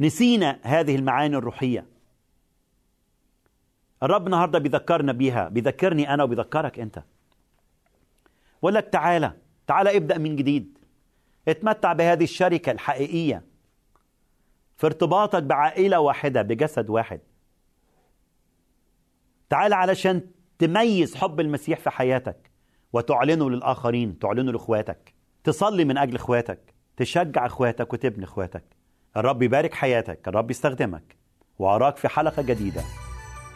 نسينا 0.00 0.58
هذه 0.62 0.96
المعاني 0.96 1.36
الروحية. 1.36 1.86
الرب 4.02 4.26
النهارده 4.26 4.58
بيذكرنا 4.58 5.12
بيها 5.12 5.48
بيذكرني 5.48 6.14
أنا 6.14 6.24
وبيذكرك 6.24 6.78
أنت. 6.78 7.02
بقول 8.62 8.74
لك 8.74 8.88
تعالى 8.88 9.32
تعالى 9.66 9.96
ابدأ 9.96 10.18
من 10.18 10.36
جديد. 10.36 10.78
اتمتع 11.48 11.92
بهذه 11.92 12.24
الشركة 12.24 12.72
الحقيقية. 12.72 13.44
في 14.76 14.86
ارتباطك 14.86 15.42
بعائلة 15.42 16.00
واحدة 16.00 16.42
بجسد 16.42 16.90
واحد. 16.90 17.20
تعالى 19.50 19.74
علشان 19.74 20.20
تميز 20.58 21.16
حب 21.16 21.40
المسيح 21.40 21.78
في 21.78 21.90
حياتك 21.90 22.50
وتعلنه 22.92 23.50
للآخرين 23.50 24.18
تعلنه 24.18 24.52
لإخواتك. 24.52 25.14
تصلي 25.44 25.84
من 25.84 25.98
أجل 25.98 26.14
إخواتك 26.14 26.74
تشجع 26.96 27.46
إخواتك 27.46 27.92
وتبني 27.92 28.24
إخواتك. 28.24 28.64
الرب 29.16 29.42
يبارك 29.42 29.74
حياتك 29.74 30.28
الرب 30.28 30.50
يستخدمك 30.50 31.16
وأراك 31.58 31.96
في 31.96 32.08
حلقة 32.08 32.42
جديدة. 32.42 32.82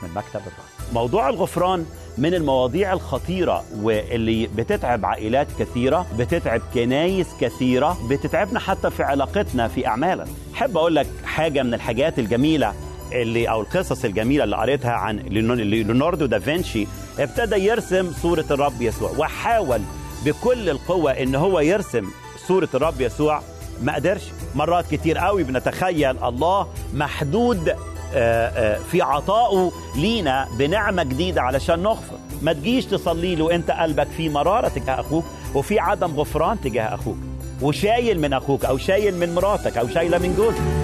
من 0.04 0.14
مكتب 0.14 0.40
الرب 0.40 0.94
موضوع 0.94 1.28
الغفران 1.28 1.86
من 2.18 2.34
المواضيع 2.34 2.92
الخطيرة 2.92 3.64
واللي 3.76 4.46
بتتعب 4.46 5.06
عائلات 5.06 5.46
كثيرة 5.58 6.06
بتتعب 6.18 6.60
كنايس 6.74 7.26
كثيرة 7.40 7.98
بتتعبنا 8.10 8.60
حتى 8.60 8.90
في 8.90 9.02
علاقتنا 9.02 9.68
في 9.68 9.86
أعمالنا. 9.86 10.26
حب 10.54 10.76
أقول 10.76 10.94
لك 10.96 11.06
حاجة 11.24 11.62
من 11.62 11.74
الحاجات 11.74 12.18
الجميلة 12.18 12.72
اللي 13.12 13.50
أو 13.50 13.60
القصص 13.60 14.04
الجميلة 14.04 14.44
اللي 14.44 14.56
قريتها 14.56 14.92
عن 14.92 15.16
ليوناردو 15.18 16.26
دافنشي 16.26 16.86
ابتدى 17.18 17.56
يرسم 17.56 18.12
صورة 18.22 18.44
الرب 18.50 18.82
يسوع 18.82 19.10
وحاول 19.18 19.80
بكل 20.24 20.70
القوة 20.70 21.12
إن 21.12 21.34
هو 21.34 21.60
يرسم 21.60 22.10
صورة 22.48 22.68
الرب 22.74 23.00
يسوع. 23.00 23.40
ما 23.82 23.94
قدرش. 23.94 24.22
مرات 24.54 24.94
كتير 24.94 25.18
قوي 25.18 25.42
بنتخيل 25.42 26.24
الله 26.24 26.66
محدود 26.94 27.74
في 28.90 29.02
عطائه 29.02 29.72
لينا 29.96 30.48
بنعمة 30.58 31.02
جديدة 31.02 31.42
علشان 31.42 31.82
نغفر. 31.82 32.16
ما 32.42 32.52
تجيش 32.52 32.84
تصلي 32.84 33.34
له 33.34 33.54
انت 33.54 33.70
قلبك 33.70 34.08
في 34.16 34.28
مرارة 34.28 34.68
تجاه 34.68 35.00
أخوك 35.00 35.24
وفي 35.54 35.78
عدم 35.78 36.20
غفران 36.20 36.60
تجاه 36.60 36.94
أخوك. 36.94 37.18
وشايل 37.62 38.20
من 38.20 38.32
أخوك 38.32 38.64
أو 38.64 38.78
شايل 38.78 39.16
من 39.16 39.34
مراتك 39.34 39.76
أو 39.76 39.88
شايلة 39.88 40.18
من 40.18 40.34
جوزك. 40.36 40.83